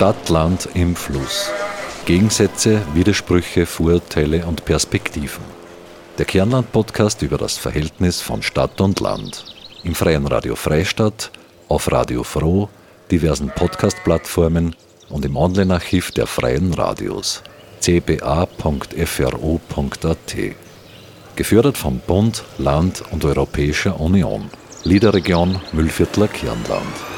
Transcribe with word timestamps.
Stadt-Land 0.00 0.70
im 0.72 0.96
Fluss. 0.96 1.50
Gegensätze, 2.06 2.80
Widersprüche, 2.94 3.66
Vorurteile 3.66 4.46
und 4.46 4.64
Perspektiven. 4.64 5.44
Der 6.16 6.24
Kernland-Podcast 6.24 7.20
über 7.20 7.36
das 7.36 7.58
Verhältnis 7.58 8.22
von 8.22 8.42
Stadt 8.42 8.80
und 8.80 8.98
Land. 9.00 9.44
Im 9.84 9.94
Freien 9.94 10.26
Radio 10.26 10.56
Freistadt, 10.56 11.30
auf 11.68 11.92
Radio 11.92 12.22
Froh, 12.24 12.70
diversen 13.10 13.50
Podcast-Plattformen 13.50 14.74
und 15.10 15.26
im 15.26 15.36
Online-Archiv 15.36 16.12
der 16.12 16.26
Freien 16.26 16.72
Radios 16.72 17.42
cba.fro.at. 17.82 18.46
Gefördert 21.36 21.76
vom 21.76 21.98
Bund, 21.98 22.42
Land 22.56 23.02
und 23.10 23.22
Europäischer 23.26 24.00
Union. 24.00 24.48
Liederregion 24.82 25.60
Müllviertler 25.74 26.28
Kirnland. 26.28 27.09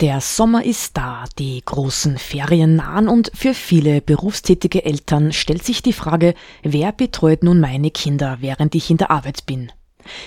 Der 0.00 0.20
Sommer 0.20 0.64
ist 0.64 0.96
da, 0.96 1.24
die 1.40 1.60
großen 1.64 2.18
Ferien 2.18 2.76
nahen 2.76 3.08
und 3.08 3.32
für 3.34 3.52
viele 3.52 4.00
berufstätige 4.00 4.84
Eltern 4.84 5.32
stellt 5.32 5.64
sich 5.64 5.82
die 5.82 5.92
Frage, 5.92 6.34
wer 6.62 6.92
betreut 6.92 7.42
nun 7.42 7.58
meine 7.58 7.90
Kinder, 7.90 8.38
während 8.40 8.76
ich 8.76 8.90
in 8.90 8.96
der 8.96 9.10
Arbeit 9.10 9.44
bin? 9.46 9.72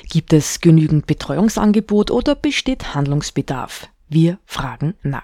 Gibt 0.10 0.34
es 0.34 0.60
genügend 0.60 1.08
Betreuungsangebot 1.08 2.12
oder 2.12 2.36
besteht 2.36 2.94
Handlungsbedarf? 2.96 3.88
Wir 4.10 4.40
fragen 4.46 4.96
nach. 5.04 5.24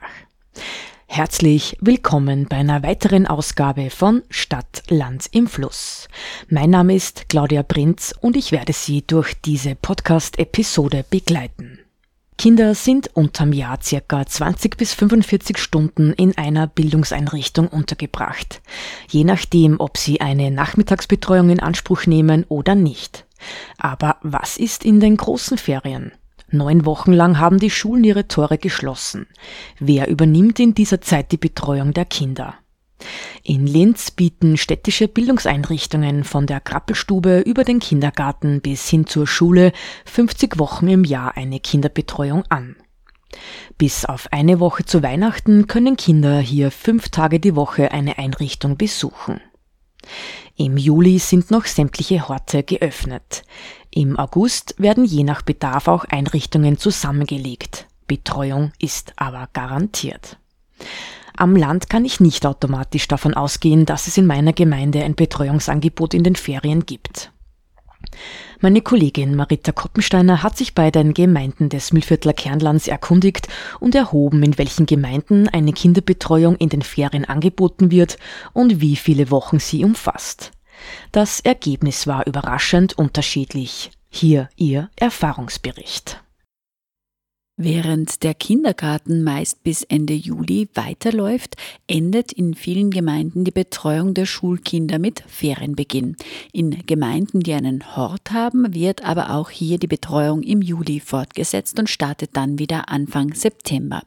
Herzlich 1.07 1.75
willkommen 1.81 2.47
bei 2.47 2.55
einer 2.55 2.83
weiteren 2.83 3.27
Ausgabe 3.27 3.89
von 3.89 4.23
Stadt, 4.29 4.83
Land 4.87 5.27
im 5.33 5.47
Fluss. 5.47 6.07
Mein 6.47 6.69
Name 6.69 6.95
ist 6.95 7.27
Claudia 7.27 7.63
Prinz 7.63 8.15
und 8.21 8.37
ich 8.37 8.53
werde 8.53 8.71
Sie 8.71 9.05
durch 9.05 9.33
diese 9.41 9.75
Podcast-Episode 9.75 11.03
begleiten. 11.09 11.76
Kinder 12.37 12.75
sind 12.75 13.09
unterm 13.15 13.51
Jahr 13.51 13.79
circa 13.81 14.23
20 14.23 14.77
bis 14.77 14.93
45 14.93 15.57
Stunden 15.57 16.13
in 16.13 16.37
einer 16.37 16.67
Bildungseinrichtung 16.67 17.67
untergebracht, 17.67 18.61
je 19.09 19.23
nachdem, 19.23 19.79
ob 19.79 19.97
sie 19.97 20.21
eine 20.21 20.51
Nachmittagsbetreuung 20.51 21.49
in 21.49 21.59
Anspruch 21.59 22.05
nehmen 22.05 22.45
oder 22.47 22.75
nicht. 22.75 23.25
Aber 23.79 24.17
was 24.21 24.57
ist 24.57 24.85
in 24.85 24.99
den 24.99 25.17
großen 25.17 25.57
Ferien? 25.57 26.11
Neun 26.49 26.85
Wochen 26.85 27.11
lang 27.11 27.39
haben 27.39 27.57
die 27.57 27.71
Schulen 27.71 28.03
ihre 28.03 28.27
Tore 28.27 28.59
geschlossen. 28.59 29.25
Wer 29.79 30.07
übernimmt 30.07 30.59
in 30.59 30.75
dieser 30.75 31.01
Zeit 31.01 31.31
die 31.31 31.37
Betreuung 31.37 31.91
der 31.93 32.05
Kinder? 32.05 32.53
In 33.43 33.67
Linz 33.67 34.11
bieten 34.11 34.57
städtische 34.57 35.07
Bildungseinrichtungen 35.07 36.23
von 36.23 36.47
der 36.47 36.59
Krappelstube 36.59 37.39
über 37.39 37.63
den 37.63 37.79
Kindergarten 37.79 38.61
bis 38.61 38.89
hin 38.89 39.07
zur 39.07 39.27
Schule 39.27 39.71
50 40.05 40.57
Wochen 40.59 40.87
im 40.87 41.03
Jahr 41.03 41.37
eine 41.37 41.59
Kinderbetreuung 41.59 42.43
an. 42.49 42.75
Bis 43.77 44.05
auf 44.05 44.31
eine 44.31 44.59
Woche 44.59 44.85
zu 44.85 45.03
Weihnachten 45.03 45.67
können 45.67 45.97
Kinder 45.97 46.39
hier 46.39 46.71
fünf 46.71 47.09
Tage 47.09 47.39
die 47.39 47.55
Woche 47.55 47.91
eine 47.91 48.17
Einrichtung 48.17 48.77
besuchen. 48.77 49.41
Im 50.55 50.77
Juli 50.77 51.19
sind 51.19 51.51
noch 51.51 51.65
sämtliche 51.65 52.27
Horte 52.27 52.63
geöffnet. 52.63 53.43
Im 53.91 54.17
August 54.17 54.75
werden 54.77 55.05
je 55.05 55.23
nach 55.23 55.41
Bedarf 55.41 55.87
auch 55.87 56.05
Einrichtungen 56.05 56.77
zusammengelegt. 56.77 57.87
Betreuung 58.07 58.71
ist 58.79 59.13
aber 59.17 59.49
garantiert. 59.53 60.37
Am 61.37 61.55
Land 61.55 61.87
kann 61.87 62.03
ich 62.03 62.19
nicht 62.19 62.47
automatisch 62.47 63.07
davon 63.07 63.35
ausgehen, 63.35 63.85
dass 63.85 64.07
es 64.07 64.17
in 64.17 64.25
meiner 64.25 64.53
Gemeinde 64.53 65.03
ein 65.03 65.13
Betreuungsangebot 65.13 66.15
in 66.15 66.23
den 66.23 66.35
Ferien 66.35 66.87
gibt. 66.87 67.31
Meine 68.59 68.81
Kollegin 68.81 69.35
Marita 69.35 69.71
Koppensteiner 69.71 70.41
hat 70.41 70.57
sich 70.57 70.73
bei 70.73 70.89
den 70.89 71.13
Gemeinden 71.13 71.69
des 71.69 71.93
Mühlviertler 71.93 72.33
Kernlands 72.33 72.87
erkundigt 72.87 73.47
und 73.79 73.93
erhoben, 73.93 74.41
in 74.41 74.57
welchen 74.57 74.87
Gemeinden 74.87 75.47
eine 75.47 75.73
Kinderbetreuung 75.73 76.55
in 76.55 76.69
den 76.69 76.81
Ferien 76.81 77.25
angeboten 77.25 77.91
wird 77.91 78.17
und 78.53 78.81
wie 78.81 78.95
viele 78.95 79.29
Wochen 79.29 79.59
sie 79.59 79.85
umfasst. 79.85 80.51
Das 81.11 81.39
Ergebnis 81.39 82.07
war 82.07 82.25
überraschend 82.25 82.97
unterschiedlich. 82.97 83.91
Hier 84.09 84.49
Ihr 84.55 84.89
Erfahrungsbericht. 84.95 86.23
Während 87.59 88.21
der 88.21 88.35
Kindergarten 88.35 89.23
meist 89.23 89.63
bis 89.63 89.81
Ende 89.81 90.13
Juli 90.13 90.69
weiterläuft, 90.75 91.55
endet 91.87 92.31
in 92.31 92.53
vielen 92.53 92.91
Gemeinden 92.91 93.45
die 93.45 93.51
Betreuung 93.51 94.13
der 94.13 94.27
Schulkinder 94.27 94.99
mit 94.99 95.23
Ferienbeginn. 95.25 96.17
In 96.53 96.85
Gemeinden, 96.85 97.39
die 97.39 97.53
einen 97.53 97.95
Hort 97.95 98.31
haben, 98.31 98.75
wird 98.75 99.03
aber 99.03 99.31
auch 99.31 99.49
hier 99.49 99.79
die 99.79 99.87
Betreuung 99.87 100.43
im 100.43 100.61
Juli 100.61 100.99
fortgesetzt 100.99 101.79
und 101.79 101.89
startet 101.89 102.37
dann 102.37 102.59
wieder 102.59 102.89
Anfang 102.89 103.33
September. 103.33 104.03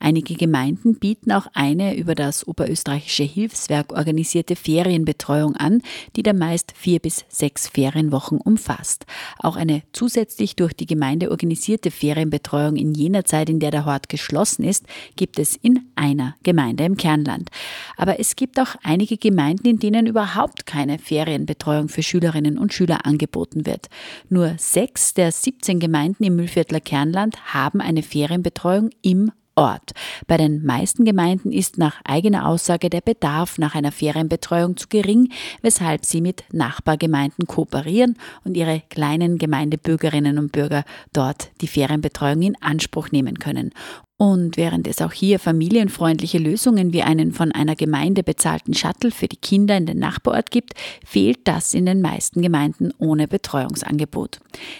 Einige 0.00 0.34
Gemeinden 0.34 0.94
bieten 0.94 1.30
auch 1.30 1.48
eine 1.52 1.98
über 1.98 2.14
das 2.14 2.48
Oberösterreichische 2.48 3.24
Hilfswerk 3.24 3.92
organisierte 3.92 4.56
Ferienbetreuung 4.56 5.56
an, 5.56 5.82
die 6.16 6.22
dann 6.22 6.38
meist 6.38 6.72
vier 6.74 7.00
bis 7.00 7.26
sechs 7.28 7.68
Ferienwochen 7.68 8.40
umfasst. 8.40 9.04
Auch 9.40 9.56
eine 9.56 9.82
zusätzlich 9.92 10.56
durch 10.56 10.72
die 10.72 10.86
Gemeinde 10.86 11.30
organisierte 11.30 11.90
Ferienbetreuung 11.90 12.76
in 12.76 12.93
jener 12.94 13.24
Zeit, 13.24 13.48
in 13.50 13.60
der 13.60 13.70
der 13.70 13.84
Hort 13.84 14.08
geschlossen 14.08 14.64
ist, 14.64 14.86
gibt 15.16 15.38
es 15.38 15.56
in 15.56 15.80
einer 15.96 16.34
Gemeinde 16.42 16.84
im 16.84 16.96
Kernland. 16.96 17.50
Aber 17.96 18.20
es 18.20 18.36
gibt 18.36 18.58
auch 18.58 18.76
einige 18.82 19.16
Gemeinden, 19.16 19.66
in 19.68 19.78
denen 19.78 20.06
überhaupt 20.06 20.66
keine 20.66 20.98
Ferienbetreuung 20.98 21.88
für 21.88 22.02
Schülerinnen 22.02 22.58
und 22.58 22.72
Schüler 22.72 23.06
angeboten 23.06 23.66
wird. 23.66 23.88
Nur 24.28 24.54
sechs 24.58 25.14
der 25.14 25.32
17 25.32 25.80
Gemeinden 25.80 26.24
im 26.24 26.36
Mühlviertler 26.36 26.80
Kernland 26.80 27.52
haben 27.52 27.80
eine 27.80 28.02
Ferienbetreuung 28.02 28.90
im 29.02 29.32
Ort. 29.56 29.92
Bei 30.26 30.36
den 30.36 30.64
meisten 30.64 31.04
Gemeinden 31.04 31.52
ist 31.52 31.78
nach 31.78 32.00
eigener 32.04 32.48
Aussage 32.48 32.90
der 32.90 33.00
Bedarf 33.00 33.58
nach 33.58 33.74
einer 33.74 33.92
Ferienbetreuung 33.92 34.76
zu 34.76 34.88
gering, 34.88 35.32
weshalb 35.62 36.04
sie 36.04 36.20
mit 36.20 36.44
Nachbargemeinden 36.52 37.46
kooperieren 37.46 38.16
und 38.44 38.56
ihre 38.56 38.82
kleinen 38.90 39.38
Gemeindebürgerinnen 39.38 40.38
und 40.38 40.52
Bürger 40.52 40.84
dort 41.12 41.50
die 41.60 41.68
Ferienbetreuung 41.68 42.42
in 42.42 42.62
Anspruch 42.62 43.10
nehmen 43.12 43.38
können. 43.38 43.70
Und 44.16 44.56
während 44.56 44.86
es 44.86 45.02
auch 45.02 45.12
hier 45.12 45.40
familienfreundliche 45.40 46.38
Lösungen 46.38 46.92
wie 46.92 47.02
einen 47.02 47.32
von 47.32 47.50
einer 47.50 47.74
Gemeinde 47.74 48.22
bezahlten 48.22 48.72
Shuttle 48.72 49.10
für 49.10 49.26
die 49.26 49.36
Kinder 49.36 49.76
in 49.76 49.86
den 49.86 49.98
Nachbarort 49.98 50.52
gibt, 50.52 50.74
fehlt 51.04 51.40
das 51.48 51.74
in 51.74 51.84
den 51.84 52.00
meisten 52.00 52.40
Gemeinden 52.40 52.92
ohne 52.98 53.26
Betreuungsangebot. 53.26 54.38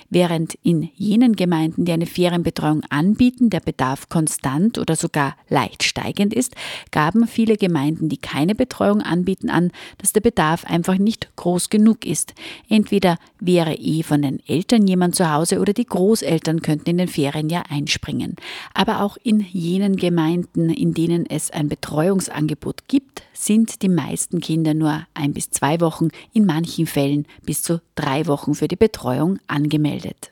Während 0.09 0.55
in 0.63 0.89
jenen 0.95 1.35
Gemeinden, 1.35 1.85
die 1.85 1.91
eine 1.91 2.07
Ferienbetreuung 2.07 2.85
anbieten, 2.91 3.51
der 3.51 3.59
Bedarf 3.59 4.09
konstant 4.09 4.79
oder 4.79 4.95
sogar 4.95 5.35
leicht 5.49 5.83
steigend 5.83 6.33
ist, 6.33 6.55
gaben 6.93 7.27
viele 7.27 7.57
Gemeinden, 7.57 8.09
die 8.09 8.19
keine 8.19 8.55
Betreuung 8.55 9.03
anbieten, 9.03 9.51
an, 9.51 9.73
dass 9.99 10.13
der 10.13 10.21
Bedarf 10.21 10.65
einfach 10.65 10.97
nicht 10.97 11.35
groß 11.35 11.71
genug 11.71 12.07
ist. 12.07 12.35
Entweder 12.69 13.19
wäre 13.41 13.75
eh 13.75 14.05
von 14.05 14.23
den 14.23 14.41
Eltern 14.47 14.87
jemand 14.87 15.17
zu 15.17 15.33
Hause 15.33 15.59
oder 15.59 15.73
die 15.73 15.87
Großeltern 15.87 16.63
könnten 16.63 16.91
in 16.91 16.99
den 16.99 17.09
Ferien 17.09 17.49
ja 17.49 17.65
einspringen. 17.69 18.37
Aber 18.75 19.03
auch 19.03 19.19
in 19.25 19.41
jenen 19.41 19.97
Gemeinden, 19.97 20.69
in 20.69 20.93
denen 20.93 21.25
es 21.27 21.51
ein 21.51 21.69
Betreuungsangebot 21.69 22.87
gibt, 22.89 23.23
sind 23.33 23.81
die 23.81 23.89
meisten 23.89 24.41
Kinder 24.41 24.75
nur 24.75 25.07
ein 25.15 25.33
bis 25.33 25.51
zwei 25.51 25.81
Wochen, 25.81 26.09
in 26.33 26.45
manchen 26.45 26.87
Fällen 26.87 27.27
bis 27.43 27.63
zu 27.63 27.81
drei 27.95 28.27
Wochen 28.27 28.55
für 28.55 28.69
die 28.69 28.77
Betreuung 28.77 29.39
angemeldet. 29.49 30.31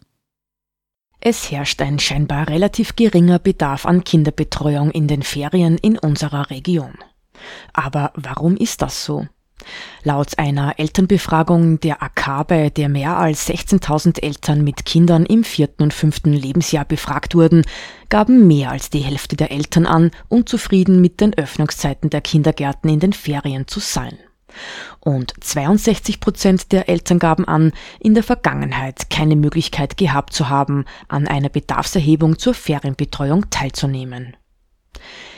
Es 1.21 1.51
herrscht 1.51 1.81
ein 1.81 1.99
scheinbar 1.99 2.49
relativ 2.49 2.95
geringer 2.95 3.39
Bedarf 3.39 3.87
an 3.87 4.05
Kinderbetreuung 4.05 4.91
in 4.91 5.09
den 5.09 5.23
Ferien 5.23 5.79
in 5.79 5.99
unserer 5.99 6.51
Region. 6.51 6.93
Aber 7.73 8.13
warum 8.15 8.57
ist 8.57 8.83
das 8.83 9.05
so? 9.05 9.27
Laut 10.05 10.39
einer 10.39 10.79
Elternbefragung 10.79 11.81
der 11.81 12.03
AK, 12.03 12.49
bei 12.49 12.71
der 12.71 12.89
mehr 12.89 13.17
als 13.17 13.49
16.000 13.49 14.23
Eltern 14.23 14.65
mit 14.65 14.85
Kindern 14.85 15.27
im 15.27 15.45
vierten 15.45 15.83
und 15.83 15.95
fünften 15.95 16.33
Lebensjahr 16.33 16.85
befragt 16.85 17.35
wurden, 17.35 17.65
gaben 18.09 18.47
mehr 18.47 18.71
als 18.71 18.91
die 18.91 19.01
Hälfte 19.01 19.37
der 19.37 19.51
Eltern 19.51 19.87
an, 19.87 20.11
unzufrieden 20.29 21.01
mit 21.01 21.21
den 21.21 21.35
Öffnungszeiten 21.35 22.11
der 22.11 22.21
Kindergärten 22.21 22.91
in 22.91 23.01
den 23.01 23.13
Ferien 23.13 23.67
zu 23.69 23.81
sein. 23.81 24.19
Und 25.01 25.33
62 25.41 26.21
Prozent 26.21 26.73
der 26.73 26.89
Eltern 26.89 27.19
gaben 27.19 27.47
an, 27.47 27.73
in 28.01 28.15
der 28.15 28.23
Vergangenheit 28.23 29.11
keine 29.11 29.37
Möglichkeit 29.37 29.97
gehabt 29.97 30.33
zu 30.33 30.49
haben, 30.49 30.85
an 31.09 31.27
einer 31.27 31.49
Bedarfserhebung 31.49 32.39
zur 32.39 32.55
Ferienbetreuung 32.55 33.51
teilzunehmen. 33.51 34.37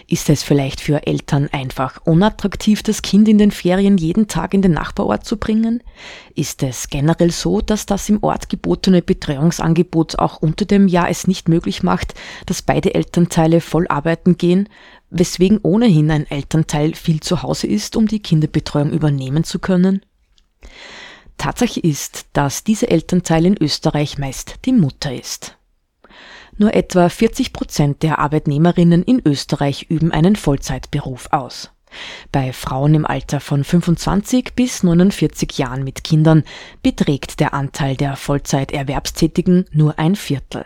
Ist 0.06 0.28
es 0.28 0.42
vielleicht 0.42 0.80
für 0.80 1.06
Eltern 1.06 1.48
einfach 1.50 2.00
unattraktiv, 2.04 2.82
das 2.82 3.00
Kind 3.00 3.26
in 3.28 3.38
den 3.38 3.50
Ferien 3.50 3.96
jeden 3.96 4.28
Tag 4.28 4.52
in 4.52 4.60
den 4.60 4.72
Nachbarort 4.72 5.24
zu 5.24 5.38
bringen? 5.38 5.82
Ist 6.34 6.62
es 6.62 6.90
generell 6.90 7.30
so, 7.30 7.60
dass 7.60 7.86
das 7.86 8.08
im 8.08 8.22
Ort 8.22 8.48
gebotene 8.48 9.00
Betreuungsangebot 9.00 10.18
auch 10.18 10.42
unter 10.42 10.66
dem 10.66 10.88
Jahr 10.88 11.08
es 11.08 11.26
nicht 11.26 11.48
möglich 11.48 11.82
macht, 11.82 12.14
dass 12.44 12.60
beide 12.62 12.94
Elternteile 12.94 13.60
voll 13.60 13.86
arbeiten 13.88 14.36
gehen, 14.36 14.68
weswegen 15.10 15.58
ohnehin 15.62 16.10
ein 16.10 16.30
Elternteil 16.30 16.94
viel 16.94 17.20
zu 17.20 17.42
Hause 17.42 17.66
ist, 17.66 17.96
um 17.96 18.06
die 18.06 18.20
Kinderbetreuung 18.20 18.92
übernehmen 18.92 19.44
zu 19.44 19.58
können? 19.58 20.04
Tatsache 21.38 21.80
ist, 21.80 22.26
dass 22.32 22.64
dieser 22.64 22.90
Elternteil 22.90 23.46
in 23.46 23.56
Österreich 23.60 24.18
meist 24.18 24.56
die 24.66 24.72
Mutter 24.72 25.14
ist. 25.14 25.56
Nur 26.56 26.74
etwa 26.74 27.08
40 27.08 27.52
Prozent 27.52 28.02
der 28.02 28.18
Arbeitnehmerinnen 28.18 29.02
in 29.02 29.20
Österreich 29.24 29.86
üben 29.88 30.12
einen 30.12 30.36
Vollzeitberuf 30.36 31.28
aus. 31.32 31.70
Bei 32.32 32.52
Frauen 32.52 32.94
im 32.94 33.06
Alter 33.06 33.40
von 33.40 33.64
25 33.64 34.54
bis 34.54 34.82
49 34.82 35.58
Jahren 35.58 35.84
mit 35.84 36.04
Kindern 36.04 36.44
beträgt 36.82 37.40
der 37.40 37.54
Anteil 37.54 37.96
der 37.96 38.16
Vollzeiterwerbstätigen 38.16 39.66
nur 39.72 39.98
ein 39.98 40.16
Viertel. 40.16 40.64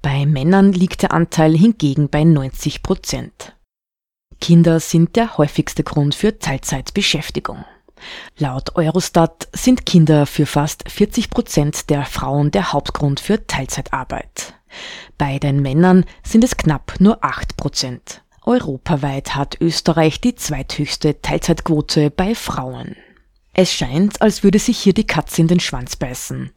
Bei 0.00 0.26
Männern 0.26 0.72
liegt 0.72 1.02
der 1.02 1.12
Anteil 1.12 1.56
hingegen 1.56 2.08
bei 2.08 2.24
90 2.24 2.82
Prozent. 2.82 3.56
Kinder 4.40 4.80
sind 4.80 5.14
der 5.14 5.38
häufigste 5.38 5.84
Grund 5.84 6.14
für 6.16 6.38
Teilzeitbeschäftigung. 6.38 7.64
Laut 8.38 8.76
Eurostat 8.76 9.48
sind 9.52 9.86
Kinder 9.86 10.26
für 10.26 10.46
fast 10.46 10.90
40 10.90 11.30
Prozent 11.30 11.90
der 11.90 12.04
Frauen 12.04 12.50
der 12.50 12.72
Hauptgrund 12.72 13.20
für 13.20 13.46
Teilzeitarbeit. 13.46 14.54
Bei 15.18 15.38
den 15.38 15.60
Männern 15.62 16.04
sind 16.22 16.44
es 16.44 16.56
knapp 16.56 16.94
nur 16.98 17.22
8 17.24 17.56
Prozent. 17.56 18.22
Europaweit 18.44 19.36
hat 19.36 19.60
Österreich 19.60 20.20
die 20.20 20.34
zweithöchste 20.34 21.20
Teilzeitquote 21.20 22.10
bei 22.10 22.34
Frauen. 22.34 22.96
Es 23.54 23.70
scheint, 23.70 24.22
als 24.22 24.42
würde 24.42 24.58
sich 24.58 24.78
hier 24.78 24.94
die 24.94 25.06
Katze 25.06 25.42
in 25.42 25.46
den 25.46 25.60
Schwanz 25.60 25.96
beißen. 25.96 26.50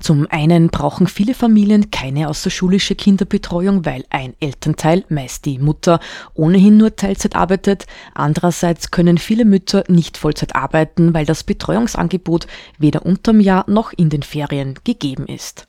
Zum 0.00 0.26
einen 0.30 0.68
brauchen 0.68 1.06
viele 1.06 1.34
Familien 1.34 1.92
keine 1.92 2.28
außerschulische 2.28 2.96
Kinderbetreuung, 2.96 3.84
weil 3.86 4.04
ein 4.10 4.34
Elternteil, 4.40 5.04
meist 5.08 5.44
die 5.44 5.60
Mutter, 5.60 6.00
ohnehin 6.34 6.76
nur 6.76 6.96
Teilzeit 6.96 7.36
arbeitet. 7.36 7.86
Andererseits 8.14 8.90
können 8.90 9.18
viele 9.18 9.44
Mütter 9.44 9.84
nicht 9.86 10.16
Vollzeit 10.16 10.56
arbeiten, 10.56 11.14
weil 11.14 11.24
das 11.24 11.44
Betreuungsangebot 11.44 12.48
weder 12.78 13.06
unterm 13.06 13.38
Jahr 13.38 13.64
noch 13.70 13.92
in 13.92 14.10
den 14.10 14.24
Ferien 14.24 14.74
gegeben 14.82 15.26
ist. 15.26 15.68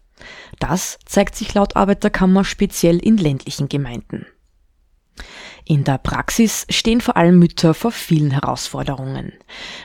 Das 0.57 0.97
zeigt 1.05 1.35
sich 1.35 1.53
laut 1.53 1.75
Arbeiterkammer 1.75 2.43
speziell 2.43 2.97
in 2.97 3.17
ländlichen 3.17 3.69
Gemeinden. 3.69 4.25
In 5.65 5.83
der 5.83 5.97
Praxis 5.97 6.65
stehen 6.69 7.01
vor 7.01 7.17
allem 7.17 7.39
Mütter 7.39 7.73
vor 7.73 7.91
vielen 7.91 8.31
Herausforderungen. 8.31 9.33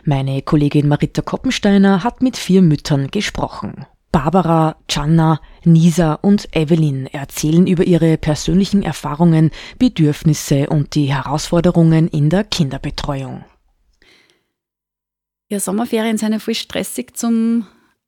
Meine 0.04 0.42
Kollegin 0.42 0.88
Marita 0.88 1.22
Koppensteiner 1.22 2.02
hat 2.02 2.22
mit 2.22 2.36
vier 2.36 2.62
Müttern 2.62 3.08
gesprochen. 3.08 3.86
Barbara, 4.12 4.76
Gianna, 4.88 5.40
Nisa 5.64 6.14
und 6.14 6.48
Evelyn 6.56 7.06
erzählen 7.06 7.66
über 7.66 7.84
ihre 7.84 8.16
persönlichen 8.16 8.82
Erfahrungen, 8.82 9.50
Bedürfnisse 9.78 10.68
und 10.68 10.94
die 10.94 11.12
Herausforderungen 11.12 12.08
in 12.08 12.30
der 12.30 12.44
Kinderbetreuung. 12.44 13.44
Ja, 15.48 15.60
Sommerferien 15.60 16.16
sind 16.16 16.32
ja 16.32 16.38
voll 16.38 16.54
stressig 16.54 17.16
zum 17.16 17.66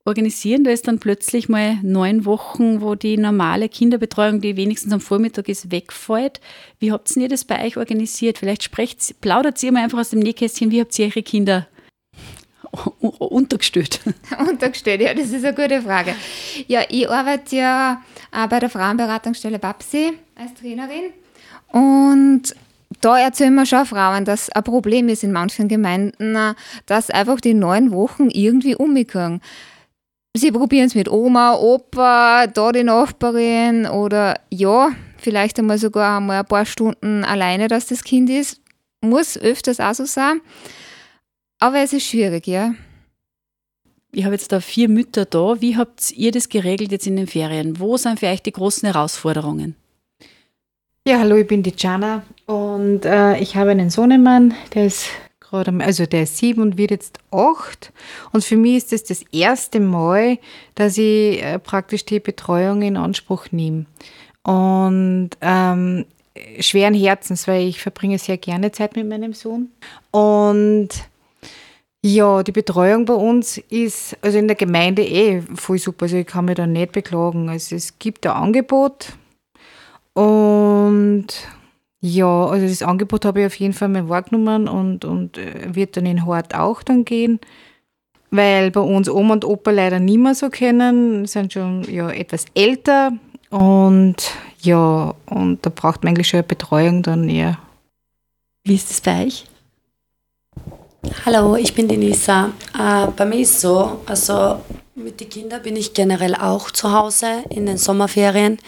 organisieren. 0.09 0.65
Da 0.65 0.71
ist 0.71 0.89
dann 0.89 0.99
plötzlich 0.99 1.49
mal 1.49 1.79
neun 1.83 2.25
Wochen, 2.25 2.81
wo 2.81 2.97
die 2.97 3.17
normale 3.17 3.69
Kinderbetreuung, 3.69 4.41
die 4.41 4.57
wenigstens 4.57 4.93
am 4.93 5.01
Vormittag 5.01 5.49
ist, 5.49 5.71
wegfällt. 5.71 6.41
Wie 6.81 6.91
habt 6.91 7.15
ihr 7.17 7.29
das 7.29 7.45
bei 7.45 7.65
euch 7.65 7.77
organisiert? 7.77 8.39
Vielleicht 8.39 8.65
sprecht, 8.65 9.21
plaudert 9.21 9.63
ihr 9.63 9.71
mal 9.71 9.85
einfach 9.85 10.01
aus 10.01 10.11
dem 10.11 10.21
Nähkästchen, 10.21 10.71
wie 10.71 10.81
habt 10.81 10.99
ihr 10.99 11.07
eure 11.07 11.23
Kinder 11.23 11.69
untergestellt? 13.19 14.01
untergestellt, 14.39 15.01
ja, 15.01 15.15
das 15.15 15.31
ist 15.31 15.45
eine 15.45 15.55
gute 15.55 15.81
Frage. 15.83 16.15
Ja, 16.67 16.83
ich 16.89 17.09
arbeite 17.09 17.57
ja 17.57 18.03
bei 18.49 18.59
der 18.59 18.69
Frauenberatungsstelle 18.69 19.59
Babsi 19.59 20.13
als 20.35 20.55
Trainerin 20.55 21.13
und 21.73 22.55
da 23.01 23.19
erzählen 23.19 23.55
wir 23.55 23.67
schon 23.67 23.87
Frauen, 23.87 24.25
dass 24.25 24.51
ein 24.51 24.65
Problem 24.65 25.09
ist 25.09 25.23
in 25.23 25.33
manchen 25.33 25.69
Gemeinden, 25.69 26.55
dass 26.87 27.11
einfach 27.11 27.41
die 27.41 27.55
neun 27.55 27.93
Wochen 27.93 28.31
irgendwie 28.31 28.75
umgehen 28.75 29.41
sie 30.37 30.53
probieren 30.53 30.87
es 30.87 30.95
mit 30.95 31.09
Oma, 31.09 31.55
Opa, 31.55 32.47
da 32.47 32.73
die 32.73 32.85
Nachbarin 32.85 33.87
oder 33.87 34.41
ja, 34.51 34.91
vielleicht 35.17 35.59
einmal 35.59 35.79
sogar 35.79 36.19
einmal 36.19 36.41
ein 36.41 36.47
paar 36.47 36.67
Stunden 36.67 37.25
alleine, 37.25 37.69
dass 37.69 37.87
das 37.87 38.05
Kind 38.05 38.31
ist. 38.31 38.61
Muss 39.01 39.39
öfters 39.39 39.81
auch 39.81 39.95
so 39.95 40.05
sein. 40.05 40.41
Aber 41.61 41.79
es 41.79 41.93
ist 41.93 42.07
schwierig, 42.07 42.47
ja. 42.47 42.75
Ich 44.13 44.25
habe 44.25 44.35
jetzt 44.35 44.53
da 44.53 44.61
vier 44.61 44.89
Mütter 44.89 45.25
da. 45.25 45.61
Wie 45.61 45.77
habt 45.77 46.13
ihr 46.13 46.33
das 46.33 46.49
geregelt 46.49 46.93
jetzt 46.93 47.07
in 47.07 47.17
den 47.17 47.27
Ferien? 47.27 47.79
Wo 47.79 47.97
sind 47.97 48.21
für 48.21 48.27
euch 48.27 48.43
die 48.43 48.53
großen 48.53 48.91
Herausforderungen? 48.91 49.77
Ja, 51.07 51.19
hallo, 51.21 51.37
ich 51.37 51.47
bin 51.47 51.63
die 51.63 51.75
Jana 51.77 52.23
und 52.47 53.05
äh, 53.05 53.39
ich 53.39 53.57
habe 53.57 53.71
einen 53.71 53.91
Sohnemann, 53.91 54.55
der 54.75 54.87
ist 54.87 55.07
gerade, 55.49 55.73
also 55.85 56.07
der 56.07 56.25
ist 56.25 56.39
sieben 56.39 56.63
und 56.63 56.79
wird 56.79 56.91
jetzt 56.91 57.19
acht. 57.31 57.93
Und 58.33 58.45
für 58.45 58.57
mich 58.57 58.77
ist 58.77 58.93
das 58.93 59.05
das 59.05 59.23
erste 59.33 59.81
Mal, 59.81 60.39
dass 60.75 60.99
ich 60.99 61.43
äh, 61.43 61.59
praktisch 61.59 62.05
die 62.05 62.21
Betreuung 62.21 62.83
in 62.83 62.97
Anspruch 62.97 63.47
nehme. 63.51 63.87
Und 64.43 65.31
ähm, 65.41 66.05
schweren 66.61 66.95
Herzens, 66.95 67.49
weil 67.49 67.67
ich 67.67 67.81
verbringe 67.81 68.19
sehr 68.19 68.39
gerne 68.39 68.73
Zeit 68.73 68.97
mit 68.97 69.09
meinem 69.09 69.33
Sohn. 69.33 69.71
Und 70.11 70.89
ja, 72.03 72.43
die 72.43 72.53
Betreuung 72.53 73.05
bei 73.07 73.15
uns 73.15 73.59
ist 73.59 74.17
also 74.23 74.39
in 74.39 74.47
der 74.47 74.57
Gemeinde 74.57 75.03
eh 75.03 75.43
voll 75.55 75.79
super. 75.79 76.05
Also 76.05 76.17
ich 76.17 76.27
kann 76.27 76.45
mich 76.45 76.55
da 76.55 76.67
nicht 76.67 76.93
beklagen. 76.93 77.49
Also 77.49 77.75
es 77.75 77.99
gibt 77.99 78.25
ein 78.27 78.33
Angebot 78.33 79.15
und 80.15 81.27
ja, 82.01 82.47
also 82.47 82.67
das 82.67 82.83
Angebot 82.83 83.25
habe 83.25 83.41
ich 83.41 83.47
auf 83.47 83.55
jeden 83.57 83.75
Fall 83.75 83.89
mal 83.89 84.09
wahrgenommen 84.09 84.69
und, 84.69 85.05
und 85.05 85.37
äh, 85.37 85.75
wird 85.75 85.97
dann 85.97 86.07
in 86.07 86.25
Hort 86.27 86.55
auch 86.55 86.83
dann 86.83 87.05
gehen. 87.05 87.41
Weil 88.31 88.71
bei 88.71 88.81
uns 88.81 89.09
Oma 89.09 89.35
und 89.35 89.45
Opa 89.45 89.71
leider 89.71 89.99
nicht 89.99 90.19
mehr 90.19 90.35
so 90.35 90.51
kennen, 90.51 91.27
sind 91.27 91.53
schon 91.53 91.83
ja, 91.91 92.11
etwas 92.11 92.45
älter 92.55 93.13
und 93.51 94.17
ja, 94.61 95.15
und 95.27 95.65
da 95.65 95.71
braucht 95.71 96.05
man 96.05 96.11
eigentlich 96.11 96.29
schon 96.29 96.39
eine 96.39 96.47
Betreuung 96.47 97.03
dann 97.03 97.29
eher. 97.29 97.59
Wie 98.65 98.75
ist 98.75 98.91
es 98.91 99.01
bei 99.01 99.25
euch? 99.25 99.47
Hallo, 101.25 101.57
ich 101.57 101.75
bin 101.75 101.89
die 101.89 101.97
Nisa. 101.97 102.51
Äh, 102.79 103.07
bei 103.17 103.25
mir 103.25 103.39
ist 103.39 103.55
es 103.55 103.61
so, 103.63 104.01
also 104.07 104.61
mit 104.95 105.21
den 105.21 105.29
Kindern 105.31 105.63
bin 105.63 105.77
ich 105.77 105.95
generell 105.95 106.35
auch 106.35 106.71
zu 106.71 106.93
Hause 106.93 107.45
in 107.49 107.67
den 107.67 107.79
Sommerferien 107.79 108.59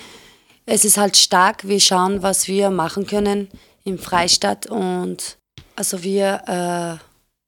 es 0.70 0.84
ist 0.84 0.98
halt 0.98 1.16
stark. 1.16 1.66
Wir 1.66 1.80
schauen, 1.80 2.22
was 2.22 2.46
wir 2.46 2.70
machen 2.70 3.06
können 3.06 3.48
im 3.84 3.98
Freistaat 3.98 4.66
und 4.66 5.36
also 5.74 6.04
wir 6.04 7.00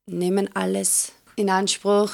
äh, 0.08 0.12
nehmen 0.12 0.50
alles 0.54 1.12
in 1.36 1.48
Anspruch. 1.48 2.10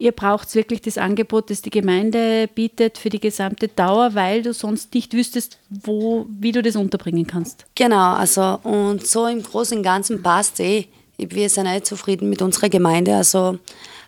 Ihr 0.00 0.12
braucht 0.12 0.54
wirklich 0.54 0.80
das 0.80 0.98
Angebot, 0.98 1.50
das 1.50 1.62
die 1.62 1.70
Gemeinde 1.70 2.48
bietet 2.52 2.98
für 2.98 3.10
die 3.10 3.20
gesamte 3.20 3.68
Dauer, 3.68 4.14
weil 4.14 4.42
du 4.42 4.52
sonst 4.52 4.94
nicht 4.94 5.12
wüsstest, 5.12 5.58
wo, 5.70 6.26
wie 6.28 6.52
du 6.52 6.62
das 6.62 6.76
unterbringen 6.76 7.26
kannst. 7.26 7.66
Genau, 7.74 8.14
also 8.14 8.60
und 8.64 9.06
so 9.06 9.26
im 9.26 9.42
Großen 9.42 9.78
und 9.78 9.84
Ganzen 9.84 10.22
passt 10.22 10.58
eh. 10.60 10.86
Wir 11.16 11.48
sind 11.48 11.66
eh 11.66 11.82
zufrieden 11.82 12.28
mit 12.28 12.42
unserer 12.42 12.68
Gemeinde, 12.68 13.14
also 13.14 13.58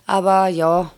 aber 0.05 0.47
ja, 0.47 0.91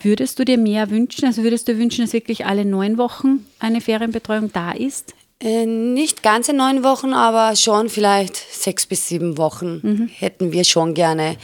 Würdest 0.00 0.38
du 0.38 0.44
dir 0.44 0.58
mehr 0.58 0.90
wünschen? 0.90 1.26
Also 1.26 1.42
würdest 1.42 1.68
du 1.68 1.78
wünschen, 1.78 2.04
dass 2.04 2.12
wirklich 2.12 2.46
alle 2.46 2.64
neun 2.64 2.98
Wochen 2.98 3.46
eine 3.58 3.80
Ferienbetreuung 3.80 4.52
da 4.52 4.72
ist? 4.72 5.14
Äh, 5.40 5.66
nicht 5.66 6.22
ganze 6.22 6.52
neun 6.52 6.82
Wochen, 6.84 7.12
aber 7.12 7.56
schon 7.56 7.88
vielleicht 7.88 8.36
sechs 8.36 8.86
bis 8.86 9.08
sieben 9.08 9.36
Wochen 9.36 9.80
mhm. 9.82 10.08
hätten 10.08 10.52
wir 10.52 10.64
schon 10.64 10.94
gerne. 10.94 11.36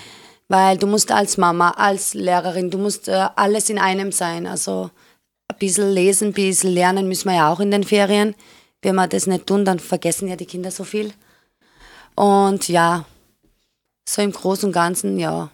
Weil 0.48 0.78
du 0.78 0.86
musst 0.86 1.12
als 1.12 1.36
Mama, 1.36 1.70
als 1.70 2.14
Lehrerin, 2.14 2.70
du 2.70 2.78
musst 2.78 3.08
äh, 3.08 3.28
alles 3.36 3.70
in 3.70 3.78
einem 3.78 4.10
sein. 4.12 4.46
Also 4.46 4.90
ein 5.48 5.58
bisschen 5.58 5.92
lesen, 5.92 6.28
ein 6.28 6.32
bisschen 6.32 6.72
lernen 6.72 7.08
müssen 7.08 7.28
wir 7.28 7.36
ja 7.36 7.52
auch 7.52 7.60
in 7.60 7.70
den 7.70 7.84
Ferien. 7.84 8.34
Wenn 8.82 8.94
wir 8.94 9.06
das 9.06 9.26
nicht 9.26 9.46
tun, 9.46 9.64
dann 9.64 9.78
vergessen 9.78 10.28
ja 10.28 10.36
die 10.36 10.46
Kinder 10.46 10.70
so 10.70 10.84
viel. 10.84 11.12
Und 12.14 12.68
ja, 12.68 13.04
so 14.08 14.22
im 14.22 14.32
Großen 14.32 14.68
und 14.68 14.72
Ganzen, 14.72 15.18
ja, 15.18 15.50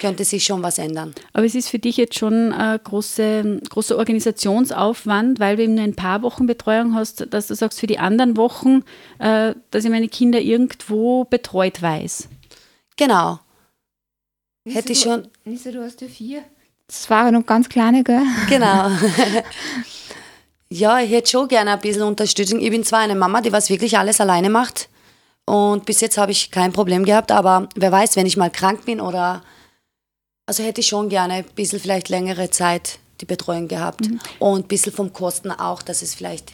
könnte 0.00 0.24
sich 0.24 0.44
schon 0.44 0.62
was 0.62 0.78
ändern. 0.78 1.14
Aber 1.32 1.44
es 1.44 1.54
ist 1.54 1.68
für 1.68 1.78
dich 1.78 1.96
jetzt 1.96 2.18
schon 2.18 2.52
ein 2.52 2.80
großer 2.82 3.42
große 3.68 3.96
Organisationsaufwand, 3.96 5.40
weil 5.40 5.56
du 5.56 5.62
eben 5.62 5.74
nur 5.74 5.84
ein 5.84 5.96
paar 5.96 6.22
Wochen 6.22 6.46
Betreuung 6.46 6.94
hast, 6.94 7.32
dass 7.32 7.46
du 7.46 7.54
sagst, 7.54 7.80
für 7.80 7.86
die 7.86 7.98
anderen 7.98 8.36
Wochen, 8.36 8.82
äh, 9.18 9.54
dass 9.70 9.84
ich 9.84 9.90
meine 9.90 10.08
Kinder 10.08 10.40
irgendwo 10.40 11.24
betreut 11.24 11.82
weiß. 11.82 12.28
Genau. 12.96 13.40
Nisse, 14.64 14.78
Hätte 14.78 14.92
ich 14.92 15.00
schon. 15.00 15.28
Nisse, 15.44 15.72
du 15.72 15.82
hast 15.82 16.00
ja 16.00 16.08
vier. 16.08 16.42
Das 16.88 17.08
waren 17.10 17.34
noch 17.34 17.46
ganz 17.46 17.68
kleine, 17.68 18.04
gell? 18.04 18.22
Genau. 18.48 18.90
ja, 20.70 21.00
ich 21.00 21.10
hätte 21.10 21.30
schon 21.30 21.48
gerne 21.48 21.72
ein 21.72 21.80
bisschen 21.80 22.02
Unterstützung. 22.02 22.60
Ich 22.60 22.70
bin 22.70 22.84
zwar 22.84 23.00
eine 23.00 23.14
Mama, 23.14 23.40
die 23.40 23.52
was 23.52 23.70
wirklich 23.70 23.98
alles 23.98 24.20
alleine 24.20 24.50
macht. 24.50 24.88
Und 25.44 25.86
bis 25.86 26.00
jetzt 26.00 26.18
habe 26.18 26.32
ich 26.32 26.50
kein 26.50 26.72
Problem 26.72 27.04
gehabt, 27.04 27.30
aber 27.30 27.68
wer 27.76 27.92
weiß, 27.92 28.16
wenn 28.16 28.26
ich 28.26 28.36
mal 28.36 28.50
krank 28.50 28.84
bin 28.84 29.00
oder 29.00 29.42
also 30.46 30.62
hätte 30.62 30.80
ich 30.80 30.86
schon 30.86 31.08
gerne 31.08 31.34
ein 31.34 31.44
bisschen 31.54 31.80
vielleicht 31.80 32.08
längere 32.08 32.50
Zeit 32.50 32.98
die 33.20 33.26
Betreuung 33.26 33.68
gehabt 33.68 34.08
mhm. 34.08 34.20
und 34.38 34.66
ein 34.66 34.68
bisschen 34.68 34.92
vom 34.92 35.12
Kosten 35.12 35.50
auch, 35.50 35.82
dass 35.82 36.02
es 36.02 36.14
vielleicht 36.14 36.52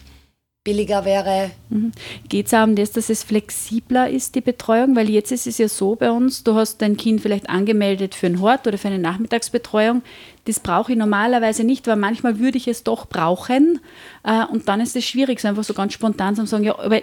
billiger 0.63 1.03
wäre. 1.03 1.51
Mhm. 1.69 1.91
Geht 2.29 2.47
es 2.47 2.53
auch 2.53 2.63
um 2.63 2.75
das, 2.75 2.91
dass 2.91 3.09
es 3.09 3.23
flexibler 3.23 4.09
ist, 4.09 4.33
die 4.35 4.41
Betreuung? 4.41 4.95
Weil 4.95 5.09
jetzt 5.09 5.31
ist 5.31 5.45
es 5.45 5.57
ja 5.57 5.67
so 5.67 5.95
bei 5.95 6.09
uns, 6.09 6.43
du 6.43 6.55
hast 6.55 6.81
dein 6.81 6.95
Kind 6.95 7.21
vielleicht 7.21 7.49
angemeldet 7.49 8.15
für 8.15 8.27
einen 8.27 8.39
Hort 8.39 8.65
oder 8.65 8.77
für 8.77 8.87
eine 8.87 8.99
Nachmittagsbetreuung. 8.99 10.01
Das 10.45 10.61
brauche 10.61 10.93
ich 10.93 10.97
normalerweise 10.97 11.65
nicht, 11.65 11.85
weil 11.85 11.97
manchmal 11.97 12.39
würde 12.39 12.57
ich 12.57 12.67
es 12.69 12.83
doch 12.83 13.07
brauchen. 13.07 13.81
Äh, 14.23 14.45
und 14.45 14.67
dann 14.69 14.79
ist 14.79 14.95
es 14.95 15.03
schwierig, 15.03 15.41
so 15.41 15.49
einfach 15.49 15.65
so 15.65 15.73
ganz 15.73 15.93
spontan 15.93 16.35
zu 16.35 16.45
sagen, 16.45 16.63
ja, 16.63 16.79
aber 16.79 17.01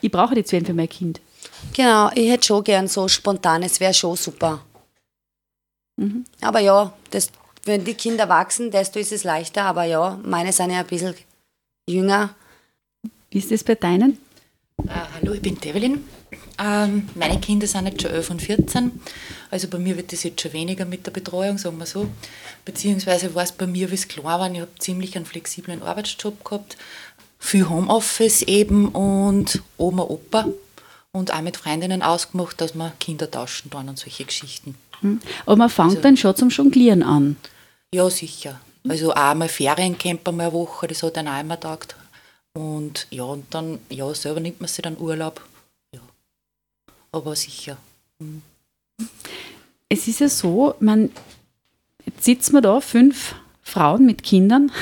ich 0.00 0.10
brauche 0.10 0.34
die 0.34 0.44
zwei 0.44 0.62
für 0.62 0.74
mein 0.74 0.88
Kind. 0.88 1.20
Genau, 1.76 2.10
ich 2.14 2.30
hätte 2.30 2.46
schon 2.46 2.64
gern 2.64 2.88
so 2.88 3.08
spontan, 3.08 3.62
es 3.62 3.78
wäre 3.78 3.94
schon 3.94 4.16
super. 4.16 4.62
Mhm. 5.96 6.24
Aber 6.40 6.60
ja, 6.60 6.92
das, 7.10 7.30
wenn 7.64 7.84
die 7.84 7.94
Kinder 7.94 8.28
wachsen, 8.28 8.70
desto 8.70 8.98
ist 8.98 9.12
es 9.12 9.24
leichter. 9.24 9.64
Aber 9.64 9.84
ja, 9.84 10.18
meine 10.24 10.52
sind 10.52 10.70
ja 10.70 10.80
ein 10.80 10.86
bisschen 10.86 11.14
jünger 11.88 12.34
wie 13.32 13.38
ist 13.38 13.50
das 13.50 13.64
bei 13.64 13.74
deinen? 13.76 14.18
Uh, 14.78 14.90
hallo, 15.14 15.32
ich 15.32 15.40
bin 15.40 15.58
Develin. 15.58 16.04
Ähm, 16.58 17.08
meine 17.14 17.40
Kinder 17.40 17.66
sind 17.66 17.86
jetzt 17.86 18.02
schon 18.02 18.10
11 18.10 18.30
und 18.30 18.42
14. 18.42 19.00
Also 19.50 19.68
bei 19.68 19.78
mir 19.78 19.96
wird 19.96 20.12
das 20.12 20.22
jetzt 20.22 20.42
schon 20.42 20.52
weniger 20.52 20.84
mit 20.84 21.06
der 21.06 21.12
Betreuung, 21.12 21.56
sagen 21.56 21.78
wir 21.78 21.86
so. 21.86 22.10
Beziehungsweise 22.66 23.34
war 23.34 23.42
es 23.42 23.52
bei 23.52 23.66
mir, 23.66 23.90
wie 23.90 23.94
es 23.94 24.06
klar 24.06 24.38
war, 24.38 24.52
ich 24.52 24.60
habe 24.60 24.70
ziemlich 24.78 25.16
einen 25.16 25.24
flexiblen 25.24 25.82
Arbeitsjob 25.82 26.44
gehabt. 26.44 26.76
Viel 27.38 27.70
Homeoffice 27.70 28.42
eben 28.42 28.88
und 28.88 29.62
Oma, 29.78 30.02
Opa. 30.02 30.46
Und 31.12 31.32
auch 31.32 31.40
mit 31.40 31.56
Freundinnen 31.56 32.02
ausgemacht, 32.02 32.60
dass 32.60 32.74
wir 32.74 32.92
Kinder 33.00 33.30
tauschen 33.30 33.70
dann 33.70 33.88
und 33.88 33.98
solche 33.98 34.26
Geschichten. 34.26 34.74
Aber 35.46 35.56
man 35.56 35.70
fängt 35.70 35.90
also, 35.90 36.02
dann 36.02 36.16
schon 36.16 36.36
zum 36.36 36.48
Jonglieren 36.48 37.02
an. 37.02 37.36
Ja, 37.94 38.08
sicher. 38.10 38.60
Also 38.88 39.12
auch 39.12 39.34
mal 39.34 39.48
Feriencamp 39.48 40.26
einmal 40.26 40.46
eine 40.46 40.54
Woche, 40.54 40.88
das 40.88 41.02
hat 41.02 41.16
dann 41.16 41.28
auch 41.28 41.40
immer 41.40 41.56
getaugt. 41.56 41.94
Und 42.54 43.06
ja, 43.10 43.24
und 43.24 43.46
dann, 43.54 43.78
ja, 43.88 44.12
selber 44.14 44.40
nimmt 44.40 44.60
man 44.60 44.68
sich 44.68 44.82
dann 44.82 44.98
Urlaub. 44.98 45.40
Ja. 45.94 46.00
Aber 47.12 47.36
sicher. 47.36 47.76
Mhm. 48.18 48.42
Es 49.88 50.08
ist 50.08 50.20
ja 50.20 50.28
so, 50.28 50.74
man, 50.80 51.10
jetzt 52.06 52.24
sitzen 52.24 52.54
wir 52.54 52.60
da, 52.60 52.80
fünf 52.80 53.34
Frauen 53.62 54.04
mit 54.04 54.22
Kindern 54.22 54.72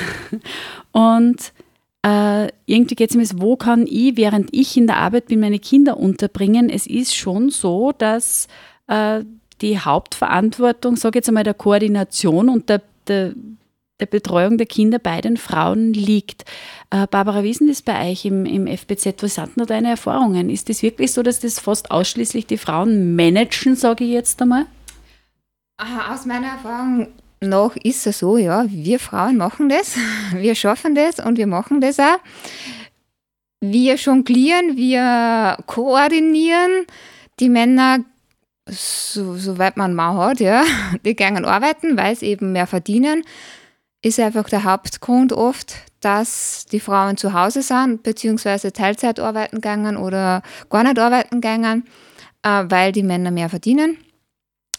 und 0.91 1.53
äh, 2.03 2.47
irgendwie 2.65 2.95
geht 2.95 3.11
es 3.11 3.15
mir, 3.15 3.41
wo 3.41 3.55
kann 3.55 3.85
ich, 3.85 4.17
während 4.17 4.49
ich 4.53 4.75
in 4.75 4.87
der 4.87 4.97
Arbeit 4.97 5.27
bin, 5.27 5.39
meine 5.39 5.59
Kinder 5.59 5.97
unterbringen? 5.97 6.69
Es 6.69 6.87
ist 6.87 7.15
schon 7.15 7.49
so, 7.51 7.91
dass 7.91 8.47
äh, 8.87 9.23
die 9.61 9.79
Hauptverantwortung, 9.79 10.95
sage 10.95 11.19
jetzt 11.19 11.27
einmal, 11.27 11.43
der 11.43 11.53
Koordination 11.53 12.49
und 12.49 12.69
der, 12.69 12.81
der 13.07 13.33
der 14.01 14.07
Betreuung 14.07 14.57
der 14.57 14.65
Kinder 14.65 14.99
bei 14.99 15.21
den 15.21 15.37
Frauen 15.37 15.93
liegt. 15.93 16.43
Äh, 16.89 17.07
Barbara, 17.07 17.43
wie 17.43 17.51
ist 17.51 17.61
denn 17.61 17.67
das 17.67 17.81
bei 17.81 18.11
euch 18.11 18.25
im, 18.25 18.45
im 18.45 18.67
FBZ? 18.67 19.21
Was 19.21 19.35
sind 19.35 19.51
da 19.55 19.65
deine 19.65 19.89
Erfahrungen? 19.89 20.49
Ist 20.49 20.69
es 20.69 20.81
wirklich 20.81 21.13
so, 21.13 21.23
dass 21.23 21.39
das 21.39 21.59
fast 21.59 21.91
ausschließlich 21.91 22.47
die 22.47 22.57
Frauen 22.57 23.15
managen, 23.15 23.75
sage 23.75 24.03
ich 24.03 24.11
jetzt 24.11 24.41
einmal? 24.41 24.65
Aus 26.11 26.25
meiner 26.25 26.47
Erfahrung 26.47 27.07
noch 27.41 27.75
ist 27.75 28.05
es 28.05 28.19
so, 28.19 28.37
ja, 28.37 28.65
wir 28.67 28.99
Frauen 28.99 29.37
machen 29.37 29.69
das, 29.69 29.95
wir 30.33 30.55
schaffen 30.55 30.95
das 30.95 31.19
und 31.19 31.37
wir 31.37 31.47
machen 31.47 31.79
das 31.79 31.99
auch. 31.99 32.19
Wir 33.63 33.95
jonglieren, 33.95 34.75
wir 34.75 35.57
koordinieren. 35.67 36.87
Die 37.39 37.49
Männer, 37.49 37.99
so, 38.67 39.35
soweit 39.35 39.77
man 39.77 39.93
mal 39.93 40.15
hat, 40.15 40.39
ja, 40.39 40.63
die 41.05 41.15
gehen 41.15 41.45
arbeiten, 41.45 41.97
weil 41.97 42.15
sie 42.15 42.27
eben 42.27 42.51
mehr 42.51 42.67
verdienen 42.67 43.23
ist 44.01 44.19
einfach 44.19 44.49
der 44.49 44.63
Hauptgrund 44.63 45.31
oft, 45.33 45.75
dass 45.99 46.65
die 46.71 46.79
Frauen 46.79 47.17
zu 47.17 47.33
Hause 47.33 47.61
sind, 47.61 48.03
beziehungsweise 48.03 48.73
Teilzeit 48.73 49.19
arbeiten 49.19 49.57
gegangen 49.57 49.97
oder 49.97 50.41
gar 50.69 50.83
nicht 50.83 50.97
arbeiten 50.97 51.41
gegangen, 51.41 51.85
äh, 52.41 52.65
weil 52.67 52.91
die 52.91 53.03
Männer 53.03 53.31
mehr 53.31 53.49
verdienen. 53.49 53.97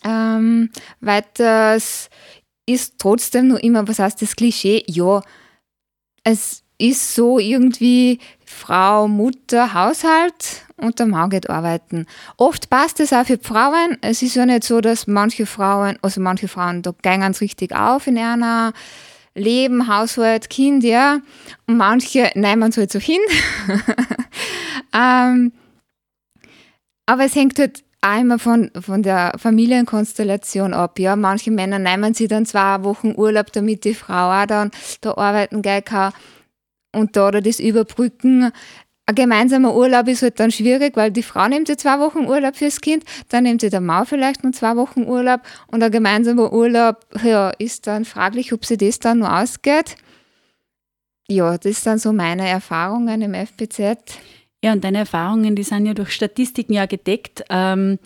Ähm, 0.05 0.71
weiters 1.01 2.11
ist 2.67 2.95
trotzdem 2.99 3.49
nur 3.49 3.62
immer, 3.62 3.87
was 3.87 4.01
heißt 4.01 4.21
das 4.21 4.35
Klischee? 4.35 4.83
Ja, 4.89 5.23
es 6.25 6.65
ist 6.79 7.15
so 7.15 7.39
irgendwie 7.39 8.19
Frau, 8.53 9.09
Mutter, 9.09 9.75
Haushalt 9.75 10.65
und 10.77 10.99
der 10.99 11.07
Mann 11.07 11.31
geht 11.31 11.51
arbeiten. 11.51 12.07
Oft 12.37 12.71
passt 12.71 13.01
es 13.01 13.13
auch 13.13 13.25
für 13.25 13.39
Frauen. 13.39 13.99
Es 14.03 14.23
ist 14.23 14.35
ja 14.35 14.47
nicht 14.47 14.65
so, 14.65 14.81
dass 14.81 15.07
manche 15.07 15.47
Frauen, 15.47 15.99
also 16.03 16.21
manche 16.21 16.49
Frauen, 16.49 16.83
da 16.83 16.93
gehen 17.03 17.23
es 17.23 17.41
richtig 17.41 17.75
auf 17.75 18.07
in 18.07 18.19
einer 18.19 18.73
Leben, 19.35 19.89
Haushalt, 19.89 20.51
Kind, 20.51 20.85
ja. 20.85 21.21
Und 21.67 21.77
manche 21.79 22.31
nehmen 22.35 22.71
es 22.71 22.77
halt 22.77 22.93
so 22.93 23.01
hin. 23.01 23.21
ähm, 24.95 25.53
aber 27.07 27.25
es 27.25 27.35
hängt 27.35 27.59
halt 27.59 27.83
auch 28.03 28.21
immer 28.21 28.39
von, 28.39 28.71
von 28.79 29.03
der 29.03 29.33
Familienkonstellation 29.39 30.75
ab. 30.75 30.99
Ja, 30.99 31.17
manche 31.17 31.51
Männer 31.51 31.79
nehmen 31.79 32.15
sich 32.15 32.29
dann 32.29 32.47
zwei 32.47 32.83
Wochen 32.85 33.15
Urlaub, 33.17 33.53
damit 33.53 33.85
die 33.85 33.95
Frau 33.95 34.31
auch 34.31 34.47
dann 34.47 34.71
da 35.01 35.17
arbeiten 35.17 35.63
gehen 35.63 35.85
kann 35.85 36.13
und 36.93 37.17
da 37.17 37.31
das 37.31 37.61
überbrücken 37.61 38.53
ein 39.07 39.15
gemeinsamer 39.17 39.75
Urlaub 39.75 40.09
ist 40.09 40.23
halt 40.23 40.39
dann 40.39 40.51
schwierig, 40.51 40.97
weil 40.97 41.11
die 41.11 41.23
Frau 41.23 41.49
nimmt 41.49 41.69
ja 41.69 41.77
zwei 41.77 41.99
Wochen 41.99 42.27
Urlaub 42.27 42.57
fürs 42.57 42.81
Kind, 42.81 43.05
dann 43.29 43.45
nimmt 43.45 43.63
ja 43.63 43.69
der 43.69 43.81
Mann 43.81 44.07
vielleicht 44.07 44.45
noch 44.45 44.53
zwei 44.53 44.77
Wochen 44.77 45.03
Urlaub 45.03 45.41
und 45.67 45.83
ein 45.83 45.91
gemeinsamer 45.91 46.53
Urlaub, 46.53 47.05
ja, 47.23 47.51
ist 47.59 47.87
dann 47.87 48.05
fraglich, 48.05 48.53
ob 48.53 48.65
sie 48.65 48.77
das 48.77 49.01
dann 49.01 49.19
nur 49.19 49.37
ausgeht. 49.37 49.97
Ja, 51.29 51.59
das 51.59 51.83
sind 51.83 52.01
so 52.01 52.13
meine 52.13 52.49
Erfahrungen 52.49 53.23
im 53.23 53.35
FPZ. 53.35 54.19
Ja, 54.65 54.73
und 54.73 54.85
deine 54.85 54.99
Erfahrungen, 54.99 55.57
die 55.57 55.63
sind 55.63 55.87
ja 55.87 55.95
durch 55.95 56.13
Statistiken 56.13 56.75
ja 56.75 56.87
gedeckt. 56.87 57.43
Ähm, 57.51 57.99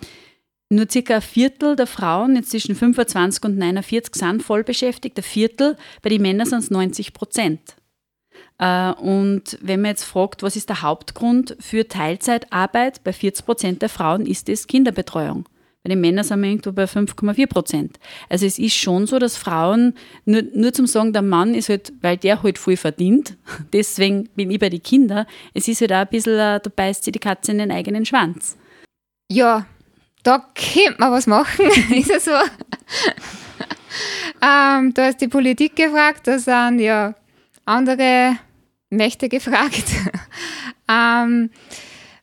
nur 0.69 0.87
circa 0.89 1.15
ein 1.15 1.21
Viertel 1.21 1.75
der 1.75 1.87
Frauen, 1.87 2.35
jetzt 2.35 2.51
zwischen 2.51 2.75
25 2.75 3.43
und 3.43 3.57
49, 3.57 4.15
sind 4.15 4.43
voll 4.43 4.63
beschäftigt. 4.63 5.17
Ein 5.17 5.23
Viertel, 5.23 5.77
bei 6.01 6.09
den 6.09 6.21
Männern 6.21 6.47
sind 6.47 6.59
es 6.59 6.71
90 6.71 7.13
Prozent. 7.13 7.76
Äh, 8.59 8.91
und 8.93 9.57
wenn 9.61 9.81
man 9.81 9.89
jetzt 9.89 10.03
fragt, 10.03 10.43
was 10.43 10.55
ist 10.55 10.69
der 10.69 10.81
Hauptgrund 10.81 11.55
für 11.59 11.87
Teilzeitarbeit, 11.87 13.03
bei 13.03 13.13
40 13.13 13.45
Prozent 13.45 13.81
der 13.81 13.89
Frauen 13.89 14.25
ist 14.25 14.49
es 14.49 14.67
Kinderbetreuung. 14.67 15.45
Bei 15.83 15.89
den 15.89 16.01
Männern 16.01 16.25
sind 16.25 16.41
wir 16.41 16.49
irgendwo 16.49 16.71
bei 16.71 16.83
5,4 16.83 17.47
Prozent. 17.47 17.99
Also 18.29 18.45
es 18.45 18.59
ist 18.59 18.75
schon 18.75 19.07
so, 19.07 19.19
dass 19.19 19.37
Frauen, 19.37 19.93
nur, 20.25 20.41
nur 20.53 20.73
zum 20.73 20.87
Sagen, 20.87 21.13
der 21.13 21.21
Mann 21.21 21.53
ist 21.53 21.69
halt, 21.69 21.93
weil 22.01 22.17
der 22.17 22.43
halt 22.43 22.57
viel 22.57 22.77
verdient, 22.77 23.37
deswegen 23.73 24.27
bin 24.35 24.51
ich 24.51 24.59
bei 24.59 24.69
den 24.69 24.83
Kindern, 24.83 25.25
es 25.53 25.67
ist 25.67 25.81
halt 25.81 25.93
auch 25.93 25.97
ein 25.97 26.07
bisschen, 26.07 26.33
äh, 26.33 26.59
da 26.59 26.71
beißt 26.75 27.03
sie 27.03 27.11
die 27.11 27.19
Katze 27.19 27.51
in 27.51 27.59
den 27.59 27.71
eigenen 27.71 28.05
Schwanz. 28.05 28.57
Ja, 29.31 29.65
da 30.23 30.45
könnte 30.55 30.99
man 30.99 31.11
was 31.11 31.27
machen, 31.27 31.67
ist 31.91 32.09
ja 32.09 32.19
so. 32.19 32.31
ähm, 34.41 34.93
da 34.93 35.07
ist 35.07 35.21
die 35.21 35.27
Politik 35.27 35.75
gefragt, 35.75 36.27
da 36.27 36.39
sind 36.39 36.79
ja 36.79 37.13
andere 37.63 38.37
Mächte 38.89 39.29
gefragt. 39.29 39.85
ähm, 40.89 41.49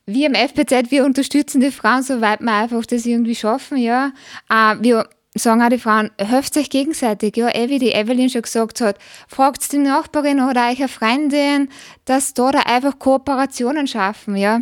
wir 0.05 0.27
im 0.27 0.33
FPZ, 0.33 0.91
wir 0.91 1.05
unterstützen 1.05 1.61
die 1.61 1.71
Frauen, 1.71 2.03
soweit 2.03 2.41
wir 2.41 2.53
einfach 2.53 2.85
das 2.85 3.05
irgendwie 3.05 3.35
schaffen, 3.35 3.77
ja. 3.77 4.11
Äh, 4.49 4.75
wir 4.81 5.09
sagen 5.35 5.61
auch 5.61 5.69
die 5.69 5.79
Frauen, 5.79 6.11
helft 6.17 6.55
euch 6.57 6.69
gegenseitig, 6.69 7.35
ja, 7.37 7.49
wie 7.53 7.79
die 7.79 7.91
Evelyn 7.91 8.29
schon 8.29 8.43
gesagt 8.43 8.81
hat, 8.81 8.97
fragt 9.27 9.71
die 9.71 9.79
Nachbarin 9.79 10.41
oder 10.41 10.63
eine 10.63 10.87
Freundin, 10.87 11.69
dass 12.05 12.33
da, 12.33 12.51
da 12.51 12.59
einfach 12.59 12.99
Kooperationen 12.99 13.87
schaffen, 13.87 14.35
ja. 14.35 14.61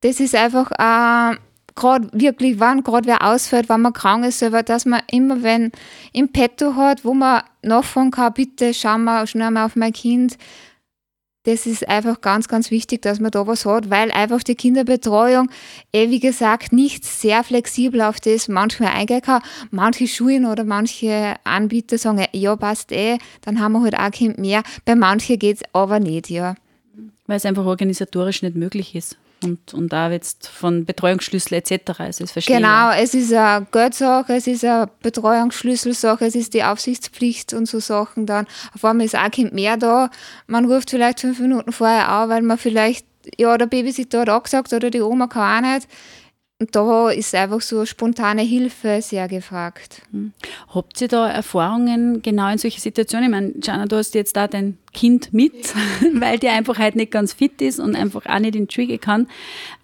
Das 0.00 0.20
ist 0.20 0.34
einfach 0.34 0.70
äh, 0.72 1.36
gerade 1.74 2.08
wirklich, 2.12 2.60
wann 2.60 2.82
gerade 2.82 3.06
wer 3.06 3.24
ausfällt, 3.24 3.68
wenn 3.68 3.80
man 3.80 3.92
krank 3.92 4.24
ist, 4.24 4.40
selber, 4.40 4.62
dass 4.62 4.84
man 4.84 5.02
immer, 5.10 5.42
wenn 5.42 5.72
im 6.12 6.30
Petto 6.30 6.76
hat, 6.76 7.04
wo 7.04 7.14
man 7.14 7.42
nachfragen 7.62 8.10
kann, 8.10 8.32
bitte 8.34 8.74
schau 8.74 8.98
mal 8.98 9.26
schnell 9.26 9.50
mal 9.50 9.64
auf 9.64 9.76
mein 9.76 9.92
Kind, 9.92 10.36
das 11.44 11.66
ist 11.66 11.88
einfach 11.88 12.20
ganz, 12.20 12.48
ganz 12.48 12.70
wichtig, 12.70 13.02
dass 13.02 13.20
man 13.20 13.30
da 13.30 13.46
was 13.46 13.64
hat, 13.64 13.90
weil 13.90 14.10
einfach 14.12 14.42
die 14.42 14.54
Kinderbetreuung, 14.54 15.50
eh 15.92 16.10
wie 16.10 16.20
gesagt, 16.20 16.72
nicht 16.72 17.04
sehr 17.04 17.42
flexibel 17.42 18.02
auf 18.02 18.20
das 18.20 18.48
manchmal 18.48 18.92
eingehen 18.92 19.22
kann. 19.22 19.42
Manche 19.70 20.06
Schulen 20.06 20.46
oder 20.46 20.64
manche 20.64 21.34
Anbieter 21.44 21.98
sagen, 21.98 22.26
ja, 22.32 22.54
passt 22.56 22.92
eh, 22.92 23.18
dann 23.42 23.60
haben 23.60 23.72
wir 23.72 23.82
halt 23.82 23.94
auch 23.94 24.00
ein 24.00 24.12
Kind 24.12 24.38
mehr. 24.38 24.62
Bei 24.84 24.94
manchen 24.94 25.38
geht 25.38 25.56
es 25.56 25.62
aber 25.72 25.98
nicht, 25.98 26.30
ja. 26.30 26.54
Weil 27.26 27.36
es 27.36 27.46
einfach 27.46 27.64
organisatorisch 27.64 28.42
nicht 28.42 28.56
möglich 28.56 28.94
ist 28.94 29.16
und, 29.42 29.74
und 29.74 29.92
auch 29.94 30.10
jetzt 30.10 30.48
von 30.48 30.84
Betreuungsschlüssel 30.84 31.58
etc. 31.58 31.98
Also 31.98 32.24
es 32.24 32.46
genau, 32.46 32.90
es 32.92 33.14
ist 33.14 33.32
eine 33.32 33.66
Geldsache, 33.70 34.34
es 34.34 34.46
ist 34.46 34.64
eine 34.64 34.88
Betreuungsschlüsselsache, 35.02 36.24
es 36.24 36.34
ist 36.34 36.54
die 36.54 36.64
Aufsichtspflicht 36.64 37.52
und 37.52 37.66
so 37.66 37.80
Sachen 37.80 38.26
dann. 38.26 38.46
Auf 38.74 38.84
einmal 38.84 39.06
ist 39.06 39.16
auch 39.16 39.20
ein 39.20 39.30
Kind 39.30 39.52
mehr 39.52 39.76
da. 39.76 40.10
Man 40.46 40.64
ruft 40.64 40.90
vielleicht 40.90 41.20
fünf 41.20 41.38
Minuten 41.40 41.72
vorher 41.72 42.08
an, 42.08 42.28
weil 42.28 42.42
man 42.42 42.58
vielleicht, 42.58 43.06
ja, 43.38 43.56
der 43.56 43.66
Babysitter 43.66 44.20
hat 44.20 44.28
angesagt 44.28 44.72
oder 44.72 44.90
die 44.90 45.00
Oma 45.00 45.26
kann 45.26 45.64
auch 45.64 45.74
nicht. 45.74 45.88
Und 46.58 46.76
da 46.76 47.10
ist 47.10 47.34
einfach 47.34 47.60
so 47.60 47.84
spontane 47.84 48.42
Hilfe 48.42 49.00
sehr 49.02 49.26
gefragt. 49.26 50.02
Hm. 50.12 50.32
Habt 50.72 51.00
ihr 51.00 51.08
da 51.08 51.28
Erfahrungen 51.28 52.22
genau 52.22 52.50
in 52.52 52.58
solchen 52.58 52.80
Situationen? 52.80 53.24
Ich 53.26 53.30
meine, 53.30 53.52
Jana, 53.60 53.86
du 53.86 53.96
hast 53.96 54.14
jetzt 54.14 54.36
da 54.36 54.46
dein 54.46 54.78
Kind 54.92 55.32
mit, 55.32 55.74
weil 56.14 56.38
der 56.38 56.52
einfach 56.52 56.78
halt 56.78 56.94
nicht 56.94 57.10
ganz 57.10 57.32
fit 57.32 57.60
ist 57.60 57.80
und 57.80 57.96
einfach 57.96 58.26
auch 58.26 58.38
nicht 58.38 58.54
in 58.54 58.68
die 58.68 58.98
kann. 58.98 59.28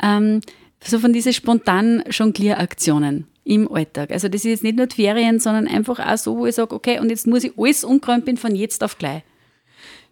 Ähm, 0.00 0.40
so 0.84 1.00
von 1.00 1.12
diesen 1.12 1.32
spontanen 1.32 2.04
Jonglieraktionen 2.10 3.26
im 3.44 3.70
Alltag. 3.72 4.12
Also 4.12 4.28
das 4.28 4.42
ist 4.42 4.50
jetzt 4.50 4.62
nicht 4.62 4.76
nur 4.76 4.86
die 4.86 4.96
Ferien, 4.96 5.40
sondern 5.40 5.66
einfach 5.66 5.98
auch 5.98 6.18
so, 6.18 6.36
wo 6.36 6.46
ich 6.46 6.54
sage, 6.54 6.74
okay, 6.74 7.00
und 7.00 7.10
jetzt 7.10 7.26
muss 7.26 7.44
ich 7.44 7.58
alles 7.58 7.82
umkrempeln 7.82 8.36
von 8.36 8.54
jetzt 8.54 8.84
auf 8.84 8.98
gleich. 8.98 9.22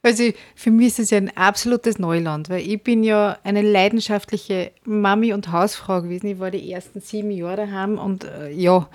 Also 0.07 0.31
für 0.55 0.71
mich 0.71 0.87
ist 0.87 0.99
es 1.01 1.11
ja 1.11 1.19
ein 1.19 1.37
absolutes 1.37 1.99
Neuland, 1.99 2.49
weil 2.49 2.65
ich 2.65 2.81
bin 2.81 3.03
ja 3.03 3.39
eine 3.43 3.61
leidenschaftliche 3.61 4.71
Mami 4.85 5.33
und 5.33 5.51
Hausfrau 5.51 6.01
gewesen. 6.01 6.29
Ich 6.29 6.39
war 6.39 6.53
die 6.53 6.71
ersten 6.71 7.01
sieben 7.01 7.33
Jahre 7.33 7.57
daheim 7.67 7.99
und 7.99 8.23
äh, 8.23 8.53
ja, 8.53 8.89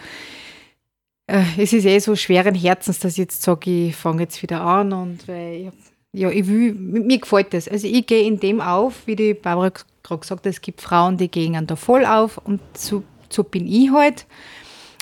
äh, 1.28 1.44
es 1.58 1.74
ist 1.74 1.84
eh 1.84 2.00
so 2.00 2.16
schweren 2.16 2.56
Herzens, 2.56 3.00
dass 3.00 3.12
ich 3.14 3.18
jetzt 3.18 3.42
sage, 3.42 3.88
ich 3.88 3.96
fange 3.98 4.22
jetzt 4.22 4.42
wieder 4.42 4.62
an 4.62 4.94
und 4.94 5.28
weil 5.28 5.74
ja, 6.14 6.30
ich 6.30 6.48
will, 6.48 6.76
mir 6.76 7.20
gefällt 7.20 7.54
das. 7.54 7.68
Also 7.68 7.88
ich 7.88 8.08
gehe 8.08 8.26
in 8.26 8.40
dem 8.40 8.62
auf, 8.62 9.06
wie 9.06 9.18
die 9.18 9.34
Barbara 9.34 9.74
gerade 10.04 10.22
gesagt 10.22 10.46
hat, 10.46 10.50
es 10.50 10.62
gibt 10.62 10.80
Frauen, 10.80 11.18
die 11.18 11.28
gehen 11.28 11.68
da 11.68 11.76
voll 11.76 12.06
auf 12.06 12.38
und 12.38 12.62
so, 12.74 13.04
so 13.30 13.44
bin 13.44 13.68
ich 13.68 13.92
halt. 13.92 14.26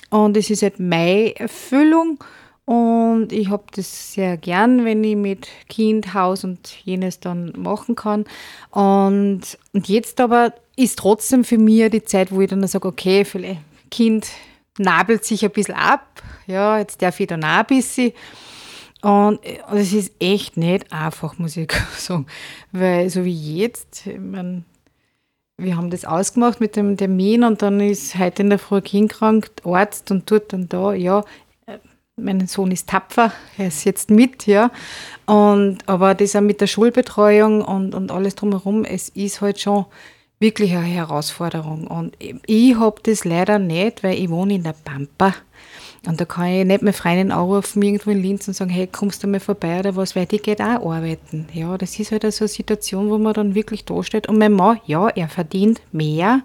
Und 0.10 0.36
es 0.38 0.50
ist 0.50 0.64
halt 0.64 0.80
meine 0.80 1.36
Erfüllung. 1.36 2.24
Und 2.70 3.34
ich 3.34 3.50
habe 3.50 3.64
das 3.74 4.14
sehr 4.14 4.38
gern, 4.38 4.86
wenn 4.86 5.04
ich 5.04 5.16
mit 5.16 5.48
Kind, 5.70 6.14
Haus 6.14 6.44
und 6.44 6.86
jenes 6.86 7.20
dann 7.20 7.52
machen 7.58 7.96
kann. 7.96 8.26
Und, 8.70 9.42
und 9.74 9.90
jetzt 9.90 10.22
aber 10.22 10.54
ist 10.76 11.00
trotzdem 11.00 11.44
für 11.44 11.58
mich 11.58 11.90
die 11.90 12.04
Zeit, 12.04 12.32
wo 12.32 12.42
ich 12.42 12.50
dann 12.52 12.68
sage, 12.68 12.88
okay, 12.88 13.26
vielleicht 13.26 13.62
Kind 13.90 14.28
nabelt 14.78 15.26
sich 15.26 15.44
ein 15.44 15.50
bisschen 15.50 15.74
ab. 15.74 16.22
Ja, 16.46 16.78
jetzt 16.78 17.02
darf 17.02 17.20
ich 17.20 17.26
dann 17.26 17.44
auch 17.44 17.48
ein 17.48 17.66
bisschen. 17.66 18.12
Und 19.02 19.40
es 19.74 19.92
ist 19.92 20.14
echt 20.20 20.56
nicht 20.56 20.94
einfach, 20.94 21.40
muss 21.40 21.58
ich 21.58 21.72
sagen. 21.98 22.28
Weil 22.72 23.10
so 23.10 23.26
wie 23.26 23.58
jetzt, 23.58 24.06
ich 24.06 24.20
mein, 24.20 24.64
wir 25.58 25.76
haben 25.76 25.90
das 25.90 26.06
ausgemacht 26.06 26.62
mit 26.62 26.76
dem 26.76 26.98
Termin 26.98 27.44
und 27.44 27.64
dann 27.64 27.80
ist 27.80 28.20
heute 28.20 28.44
in 28.44 28.52
der 28.52 28.60
Früh 28.60 28.82
Kind 28.82 29.12
krank, 29.12 29.50
Arzt 29.64 30.12
und 30.12 30.28
tut 30.28 30.54
dann 30.54 30.70
da, 30.70 30.94
ja, 30.94 31.26
mein 32.24 32.48
Sohn 32.48 32.72
ist 32.72 32.90
tapfer, 32.90 33.32
er 33.58 33.68
ist 33.68 33.84
jetzt 33.86 34.10
mit, 34.10 34.46
ja. 34.48 34.72
Und, 35.26 35.80
aber 35.88 36.16
das 36.16 36.36
auch 36.36 36.42
mit 36.42 36.62
der 36.62 36.68
Schulbetreuung 36.68 37.62
und, 37.62 37.94
und 37.96 38.12
alles 38.12 38.36
drumherum, 38.36 38.86
es 38.86 39.10
ist 39.10 39.42
halt 39.42 39.60
schon 39.60 39.86
wirklich 40.40 40.72
eine 40.72 40.86
Herausforderung. 40.86 41.88
Und 41.88 42.16
ich 42.46 42.76
habe 42.76 43.02
das 43.04 43.26
leider 43.26 43.60
nicht, 43.60 44.04
weil 44.04 44.18
ich 44.18 44.30
wohne 44.30 44.56
in 44.56 44.64
der 44.64 44.76
Pampa. 44.84 45.36
Und 46.08 46.22
da 46.22 46.26
kann 46.26 46.48
ich 46.48 46.66
nicht 46.66 46.82
mehr 46.82 46.94
Freundin 46.94 47.32
anrufen, 47.32 47.82
irgendwo 47.82 48.10
in 48.12 48.22
Linz 48.22 48.48
und 48.48 48.54
sagen, 48.54 48.70
hey, 48.70 48.88
kommst 48.88 49.22
du 49.22 49.28
mal 49.28 49.42
vorbei 49.42 49.80
oder 49.80 49.96
was, 49.98 50.16
weil 50.16 50.26
die 50.26 50.38
geht 50.38 50.62
auch 50.62 50.94
arbeiten. 50.94 51.48
Ja, 51.54 51.78
das 51.78 52.00
ist 52.00 52.12
halt 52.12 52.22
so 52.32 52.46
eine 52.46 52.48
Situation, 52.48 53.10
wo 53.10 53.18
man 53.18 53.34
dann 53.34 53.54
wirklich 53.54 53.84
da 53.84 54.02
steht. 54.02 54.30
Und 54.30 54.38
mein 54.38 54.54
Mann, 54.54 54.80
ja, 54.86 55.10
er 55.10 55.28
verdient 55.28 55.82
mehr. 55.92 56.42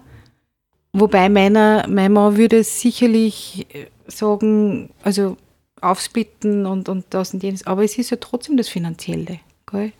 Wobei 0.91 1.29
meiner, 1.29 1.85
mein 1.87 2.11
Mann 2.11 2.37
würde 2.37 2.63
sicherlich 2.63 3.65
sagen, 4.07 4.89
also 5.03 5.37
aufsplitten 5.81 6.65
und, 6.65 6.89
und 6.89 7.05
das 7.09 7.33
und 7.33 7.43
jenes. 7.43 7.65
Aber 7.67 7.83
es 7.83 7.97
ist 7.97 8.09
ja 8.09 8.17
trotzdem 8.19 8.57
das 8.57 8.69
Finanzielle. 8.69 9.39
Gell? 9.69 9.91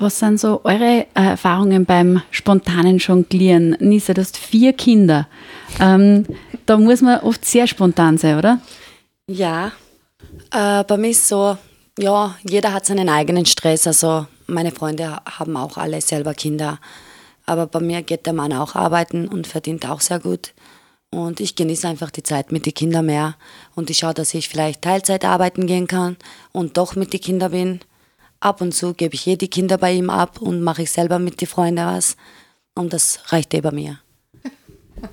Was 0.00 0.20
sind 0.20 0.38
so 0.38 0.60
eure 0.64 1.06
äh, 1.14 1.30
Erfahrungen 1.30 1.84
beim 1.84 2.22
spontanen 2.30 2.98
Jonglieren? 2.98 3.76
Nisa, 3.80 4.14
du 4.14 4.20
hast 4.20 4.36
vier 4.36 4.72
Kinder. 4.72 5.26
Ähm, 5.80 6.24
da 6.66 6.76
muss 6.76 7.02
man 7.02 7.20
oft 7.20 7.44
sehr 7.44 7.66
spontan 7.66 8.16
sein, 8.16 8.38
oder? 8.38 8.60
Ja, 9.26 9.72
äh, 10.52 10.84
bei 10.84 10.96
mir 10.96 11.10
ist 11.10 11.26
so, 11.26 11.58
ja, 11.98 12.36
jeder 12.48 12.72
hat 12.72 12.86
seinen 12.86 13.08
eigenen 13.08 13.44
Stress. 13.44 13.88
Also 13.88 14.26
meine 14.46 14.70
Freunde 14.70 15.18
haben 15.26 15.56
auch 15.56 15.76
alle 15.76 16.00
selber 16.00 16.32
Kinder. 16.32 16.78
Aber 17.44 17.66
bei 17.66 17.80
mir 17.80 18.02
geht 18.02 18.26
der 18.26 18.34
Mann 18.34 18.52
auch 18.52 18.74
arbeiten 18.76 19.26
und 19.26 19.46
verdient 19.46 19.88
auch 19.88 20.00
sehr 20.00 20.20
gut. 20.20 20.52
Und 21.10 21.40
ich 21.40 21.54
genieße 21.54 21.88
einfach 21.88 22.10
die 22.10 22.22
Zeit 22.22 22.52
mit 22.52 22.66
den 22.66 22.74
Kindern 22.74 23.06
mehr. 23.06 23.36
Und 23.74 23.90
ich 23.90 23.98
schaue, 23.98 24.14
dass 24.14 24.34
ich 24.34 24.48
vielleicht 24.48 24.82
Teilzeit 24.82 25.24
arbeiten 25.24 25.66
gehen 25.66 25.86
kann 25.86 26.16
und 26.52 26.76
doch 26.76 26.96
mit 26.96 27.12
den 27.12 27.20
Kindern 27.20 27.52
bin. 27.52 27.80
Ab 28.40 28.60
und 28.60 28.72
zu 28.72 28.94
gebe 28.94 29.14
ich 29.14 29.26
eh 29.26 29.36
die 29.36 29.48
Kinder 29.48 29.78
bei 29.78 29.92
ihm 29.92 30.10
ab 30.10 30.40
und 30.40 30.62
mache 30.62 30.82
ich 30.82 30.90
selber 30.90 31.18
mit 31.18 31.40
den 31.40 31.48
Freunden 31.48 31.86
was. 31.86 32.16
Und 32.74 32.92
das 32.92 33.32
reicht 33.32 33.54
eh 33.54 33.60
bei 33.60 33.72
mir 33.72 33.98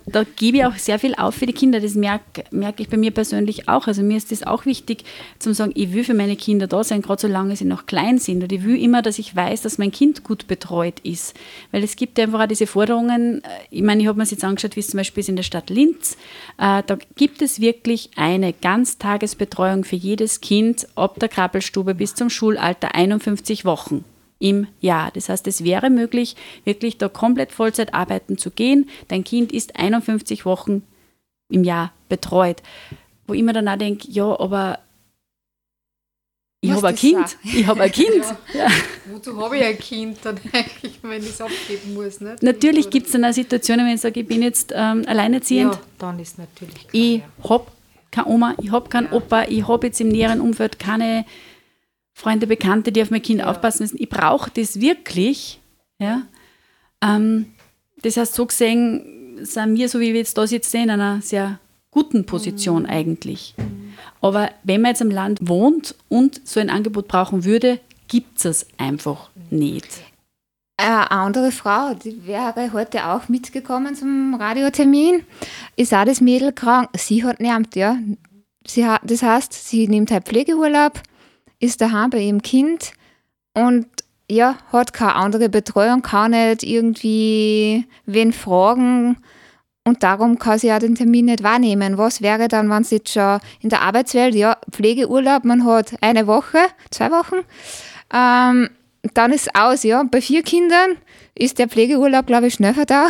da 0.06 0.24
gebe 0.24 0.58
ich 0.58 0.66
auch 0.66 0.76
sehr 0.76 1.00
viel 1.00 1.16
auf 1.16 1.36
für 1.36 1.46
die 1.46 1.54
Kinder. 1.54 1.80
Das 1.80 1.96
merke, 1.96 2.44
merke 2.52 2.84
ich 2.84 2.90
bei 2.90 2.98
mir 2.98 3.12
persönlich 3.12 3.68
auch. 3.68 3.88
Also 3.88 4.02
mir 4.02 4.18
ist 4.18 4.32
das 4.32 4.44
auch 4.44 4.66
wichtig, 4.66 5.04
zu 5.40 5.54
sagen, 5.54 5.72
ich 5.76 5.94
will 5.94 6.04
für 6.04 6.14
meine 6.14 6.36
Kinder 6.36 6.68
da 6.68 6.84
sein, 6.84 7.02
gerade 7.02 7.22
solange 7.22 7.56
sie 7.56 7.66
noch 7.66 7.86
klein 7.86 8.18
sind. 8.18 8.44
Und 8.44 8.52
ich 8.52 8.64
will 8.64 8.82
immer, 8.82 9.02
dass 9.02 9.20
ich 9.20 9.36
weiß, 9.36 9.64
dass 9.64 9.78
mein 9.78 9.92
Kind 9.92 10.24
gut 10.24 10.48
betreut 10.48 11.00
ist. 11.02 11.36
Weil 11.72 11.84
es 11.84 11.96
gibt 11.96 12.20
einfach 12.20 12.42
auch 12.42 12.48
diese 12.48 12.68
Forderungen. 12.68 13.44
Äh, 13.44 13.48
ich 13.72 13.82
meine, 13.82 14.02
ich 14.02 14.08
habe 14.08 14.18
mir 14.18 14.24
das 14.24 14.32
jetzt 14.32 14.44
angeschaut, 14.44 14.76
wie 14.76 14.82
es 14.82 14.88
zum 14.88 14.98
Beispiel 14.98 15.22
ist 15.22 15.30
in 15.30 15.36
der 15.36 15.44
Stadt 15.44 15.70
Linz. 15.70 16.18
Äh, 16.58 16.84
da 16.86 16.98
gibt 17.16 17.42
es 17.42 17.60
wirklich 17.60 18.12
eine 18.16 18.54
Ganztagesbetreuung 18.54 19.84
für 19.84 19.96
jedes 19.96 20.42
Kind 20.42 20.88
ab 20.96 21.20
der 21.20 21.30
Krabbelstube 21.30 21.96
bis 21.96 22.16
zum 22.16 22.30
Schulalter 22.30 22.96
51 22.96 23.66
Wochen 23.66 24.06
im 24.40 24.68
Jahr. 24.82 25.12
Das 25.12 25.30
heißt, 25.30 25.48
es 25.48 25.64
wäre 25.64 25.90
möglich, 25.90 26.36
wirklich 26.64 26.98
da 26.98 27.10
komplett 27.10 27.52
Vollzeit 27.52 27.94
arbeiten 27.94 28.38
zu 28.38 28.52
gehen. 28.52 28.90
Dein 29.08 29.24
Kind 29.24 29.52
ist 29.52 29.78
51 29.78 30.46
Wochen 30.46 30.84
im 31.50 31.64
Jahr 31.64 31.94
betreut. 32.10 32.62
Wo 33.28 33.34
ich 33.34 33.44
mir 33.44 33.54
dann 33.54 33.68
auch 33.68 33.78
denke, 33.78 34.08
ja, 34.10 34.40
aber 34.40 34.80
ich 36.62 36.72
habe 36.72 36.88
ein 36.88 36.96
Kind. 36.96 37.30
Sagen? 37.30 37.40
Ich 37.44 37.68
habe 37.68 37.82
ein 37.84 37.92
Kind. 37.92 38.26
Ja. 38.54 38.60
Ja. 38.60 38.68
Wozu 39.12 39.40
habe 39.40 39.58
ich 39.58 39.64
ein 39.64 39.78
Kind 39.78 40.18
dann 40.24 40.40
eigentlich, 40.52 41.00
wenn 41.02 41.22
ich 41.22 41.30
es 41.30 41.42
abgeben 41.42 41.94
muss? 41.94 42.22
Nicht? 42.22 42.42
Natürlich 42.42 42.90
gibt 42.90 43.06
es 43.08 43.14
dann 43.14 43.26
auch 43.26 43.34
Situationen, 43.34 43.86
wenn 43.86 43.96
ich 43.96 44.02
sage, 44.02 44.20
ich 44.22 44.28
bin 44.28 44.42
jetzt 44.42 44.74
ähm, 44.76 45.04
alleinerziehend. 45.08 45.74
Ja, 45.74 45.82
dann 46.00 46.20
ist 46.20 46.38
natürlich 46.38 46.88
klar, 46.88 46.90
Ich 46.92 47.20
ja. 47.20 47.50
habe 47.50 47.68
keine 48.12 48.28
Oma, 48.28 48.56
ich 48.62 48.72
habe 48.72 48.90
keinen 48.90 49.12
Opa, 49.12 49.44
ich 49.44 49.68
habe 49.68 49.88
jetzt 49.88 50.00
im 50.02 50.08
näheren 50.08 50.42
Umfeld 50.42 50.80
keine 50.80 51.26
Freunde, 52.18 52.48
Bekannte, 52.48 52.94
die 52.94 53.02
auf 53.02 53.12
mein 53.12 53.22
Kind 53.22 53.42
ja. 53.42 53.48
aufpassen 53.48 53.84
müssen. 53.84 53.98
Ich 54.00 54.10
brauche 54.10 54.50
das 54.50 54.80
wirklich. 54.80 55.60
Ja? 56.00 56.22
Ähm, 57.04 57.48
das 58.02 58.16
heißt, 58.16 58.34
so 58.34 58.46
gesehen 58.46 59.40
sind 59.42 59.76
wir, 59.76 59.90
so 59.90 60.00
wie 60.00 60.14
wir 60.14 60.22
jetzt 60.22 60.38
da 60.38 60.48
sitzen, 60.48 60.84
in 60.84 60.90
einer 60.90 61.22
sehr 61.22 61.60
guten 61.92 62.26
Position 62.26 62.84
mhm. 62.84 62.90
eigentlich. 62.90 63.54
Mhm. 63.58 63.94
Aber 64.22 64.50
wenn 64.64 64.82
man 64.82 64.92
jetzt 64.92 65.02
am 65.02 65.12
Land 65.12 65.40
wohnt 65.42 65.94
und 66.08 66.42
so 66.48 66.62
ein 66.62 66.70
Angebot 66.70 67.10
brauchen 67.10 67.44
würde, 67.44 67.82
gibt 68.08 68.44
es 68.46 68.66
einfach 68.78 69.30
nicht. 69.50 69.88
Eine 70.78 71.12
andere 71.12 71.52
Frau, 71.52 71.94
die 71.94 72.26
wäre 72.26 72.72
heute 72.72 73.08
auch 73.08 73.28
mitgekommen 73.28 73.96
zum 73.96 74.36
Radiotermin, 74.36 75.24
ist 75.76 75.94
auch 75.94 76.06
das 76.06 76.22
Mädel 76.22 76.54
krank. 76.54 76.90
Sie 76.98 77.24
hat 77.24 77.40
niemand, 77.40 77.76
ja. 77.76 77.98
Sie 78.66 78.86
hat, 78.86 79.02
das 79.04 79.22
heißt, 79.22 79.54
sie 79.54 79.88
nimmt 79.88 80.12
halt 80.12 80.26
Pflegeurlaub 80.26 81.02
ist 81.66 81.82
daheim 81.82 82.10
bei 82.10 82.20
ihrem 82.20 82.42
Kind 82.42 82.94
und 83.54 83.88
ja, 84.30 84.58
hat 84.72 84.94
keine 84.94 85.16
andere 85.16 85.50
Betreuung, 85.50 86.02
kann 86.02 86.32
nicht 86.32 86.64
irgendwie 86.64 87.86
wen 88.06 88.34
fragen 88.34 89.18
und 89.88 90.02
darum 90.02 90.40
kann 90.40 90.58
sie 90.58 90.68
ja 90.68 90.80
den 90.80 90.96
Termin 90.96 91.26
nicht 91.26 91.44
wahrnehmen. 91.44 92.00
Was 92.00 92.22
wäre 92.22 92.48
dann, 92.48 92.70
wenn 92.72 92.84
sie 92.84 92.96
jetzt 92.96 93.14
schon 93.14 93.40
in 93.62 93.70
der 93.70 93.82
Arbeitswelt, 93.82 94.34
ja, 94.34 94.58
Pflegeurlaub, 94.72 95.46
man 95.46 95.64
hat 95.64 95.94
eine 96.02 96.26
Woche, 96.26 96.58
zwei 96.90 97.12
Wochen, 97.12 97.46
ähm, 98.12 98.70
dann 99.14 99.32
ist 99.32 99.56
aus, 99.56 99.84
ja. 99.84 100.02
Bei 100.10 100.22
vier 100.22 100.42
Kindern 100.42 100.98
ist 101.36 101.60
der 101.60 101.68
Pflegeurlaub, 101.68 102.26
glaube 102.26 102.48
ich, 102.48 102.56
schneller 102.56 102.86
da. 102.86 103.08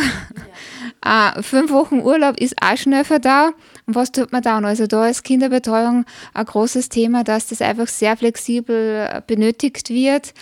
Ja. 1.04 1.32
äh, 1.38 1.42
fünf 1.42 1.70
Wochen 1.70 2.00
Urlaub 2.00 2.38
ist 2.38 2.56
auch 2.60 2.76
schneller 2.76 3.18
da. 3.20 3.52
Und 3.86 3.94
was 3.94 4.10
tut 4.10 4.32
man 4.32 4.42
dann? 4.42 4.64
Also 4.64 4.86
da 4.86 5.06
ist 5.06 5.22
Kinderbetreuung 5.22 6.04
ein 6.34 6.44
großes 6.44 6.88
Thema, 6.88 7.22
dass 7.22 7.46
das 7.46 7.62
einfach 7.62 7.86
sehr 7.86 8.16
flexibel 8.16 9.22
benötigt 9.26 9.90
wird, 9.90 10.34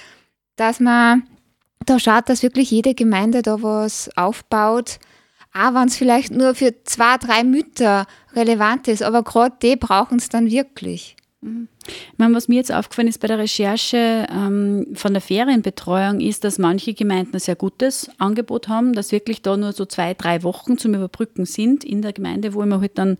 dass 0.56 0.80
man 0.80 1.24
da 1.84 1.98
schaut, 1.98 2.28
dass 2.28 2.42
wirklich 2.42 2.70
jede 2.70 2.94
Gemeinde 2.94 3.42
da 3.42 3.62
was 3.62 4.10
aufbaut, 4.16 4.98
auch 5.52 5.74
wenn 5.74 5.88
es 5.88 5.96
vielleicht 5.96 6.32
nur 6.32 6.54
für 6.54 6.82
zwei, 6.84 7.18
drei 7.18 7.44
Mütter 7.44 8.06
relevant 8.34 8.88
ist, 8.88 9.02
aber 9.02 9.22
gerade 9.22 9.56
die 9.62 9.76
brauchen 9.76 10.18
es 10.18 10.28
dann 10.28 10.50
wirklich. 10.50 11.16
Ich 11.86 12.18
meine, 12.18 12.34
was 12.34 12.48
mir 12.48 12.56
jetzt 12.56 12.72
aufgefallen 12.72 13.08
ist 13.08 13.20
bei 13.20 13.28
der 13.28 13.38
Recherche 13.38 14.26
ähm, 14.30 14.86
von 14.94 15.12
der 15.12 15.20
Ferienbetreuung, 15.20 16.20
ist, 16.20 16.44
dass 16.44 16.58
manche 16.58 16.94
Gemeinden 16.94 17.34
ein 17.34 17.40
sehr 17.40 17.56
gutes 17.56 18.10
Angebot 18.18 18.68
haben, 18.68 18.94
dass 18.94 19.12
wirklich 19.12 19.42
da 19.42 19.56
nur 19.56 19.72
so 19.72 19.84
zwei, 19.84 20.14
drei 20.14 20.42
Wochen 20.42 20.78
zum 20.78 20.94
Überbrücken 20.94 21.44
sind 21.44 21.84
in 21.84 22.02
der 22.02 22.12
Gemeinde, 22.12 22.54
wo 22.54 22.62
ich 22.62 22.68
mir 22.68 22.80
halt 22.80 22.96
dann 22.98 23.18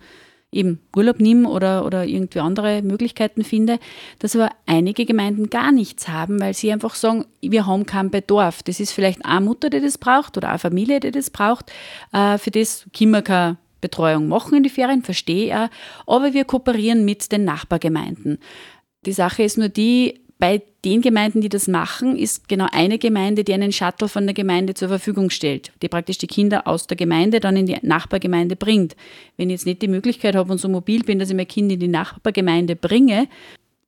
eben 0.54 0.80
Urlaub 0.96 1.20
nehme 1.20 1.48
oder, 1.48 1.84
oder 1.84 2.06
irgendwie 2.06 2.40
andere 2.40 2.80
Möglichkeiten 2.82 3.44
finde, 3.44 3.78
dass 4.20 4.36
aber 4.36 4.50
einige 4.66 5.04
Gemeinden 5.04 5.50
gar 5.50 5.72
nichts 5.72 6.08
haben, 6.08 6.40
weil 6.40 6.54
sie 6.54 6.72
einfach 6.72 6.94
sagen, 6.94 7.26
wir 7.42 7.66
haben 7.66 7.86
keinen 7.86 8.10
Bedarf. 8.10 8.62
Das 8.62 8.80
ist 8.80 8.92
vielleicht 8.92 9.24
eine 9.24 9.44
Mutter, 9.44 9.68
die 9.68 9.80
das 9.80 9.98
braucht 9.98 10.36
oder 10.36 10.48
eine 10.48 10.58
Familie, 10.58 11.00
die 11.00 11.10
das 11.10 11.30
braucht. 11.30 11.72
Äh, 12.12 12.38
für 12.38 12.50
das 12.50 12.86
können 12.96 13.10
wir 13.10 13.22
keine 13.22 13.58
Betreuung 13.84 14.28
machen 14.28 14.56
in 14.56 14.62
die 14.62 14.70
Ferien, 14.70 15.02
verstehe 15.02 15.46
ich 15.46 15.54
auch, 15.54 15.68
aber 16.06 16.32
wir 16.32 16.46
kooperieren 16.46 17.04
mit 17.04 17.30
den 17.30 17.44
Nachbargemeinden. 17.44 18.38
Die 19.04 19.12
Sache 19.12 19.42
ist 19.42 19.58
nur 19.58 19.68
die, 19.68 20.20
bei 20.38 20.62
den 20.86 21.02
Gemeinden, 21.02 21.42
die 21.42 21.50
das 21.50 21.68
machen, 21.68 22.16
ist 22.16 22.48
genau 22.48 22.66
eine 22.72 22.98
Gemeinde, 22.98 23.44
die 23.44 23.52
einen 23.52 23.72
Shuttle 23.72 24.08
von 24.08 24.24
der 24.26 24.34
Gemeinde 24.34 24.72
zur 24.72 24.88
Verfügung 24.88 25.28
stellt, 25.28 25.70
die 25.82 25.88
praktisch 25.88 26.18
die 26.18 26.26
Kinder 26.26 26.66
aus 26.66 26.86
der 26.86 26.96
Gemeinde 26.96 27.40
dann 27.40 27.56
in 27.56 27.66
die 27.66 27.76
Nachbargemeinde 27.82 28.56
bringt. 28.56 28.96
Wenn 29.36 29.50
ich 29.50 29.54
jetzt 29.54 29.66
nicht 29.66 29.82
die 29.82 29.88
Möglichkeit 29.88 30.34
habe 30.34 30.50
und 30.50 30.58
so 30.58 30.68
mobil 30.68 31.02
bin, 31.02 31.18
dass 31.18 31.30
ich 31.30 31.36
mein 31.36 31.48
Kind 31.48 31.70
in 31.72 31.80
die 31.80 31.88
Nachbargemeinde 31.88 32.74
bringe, 32.74 33.28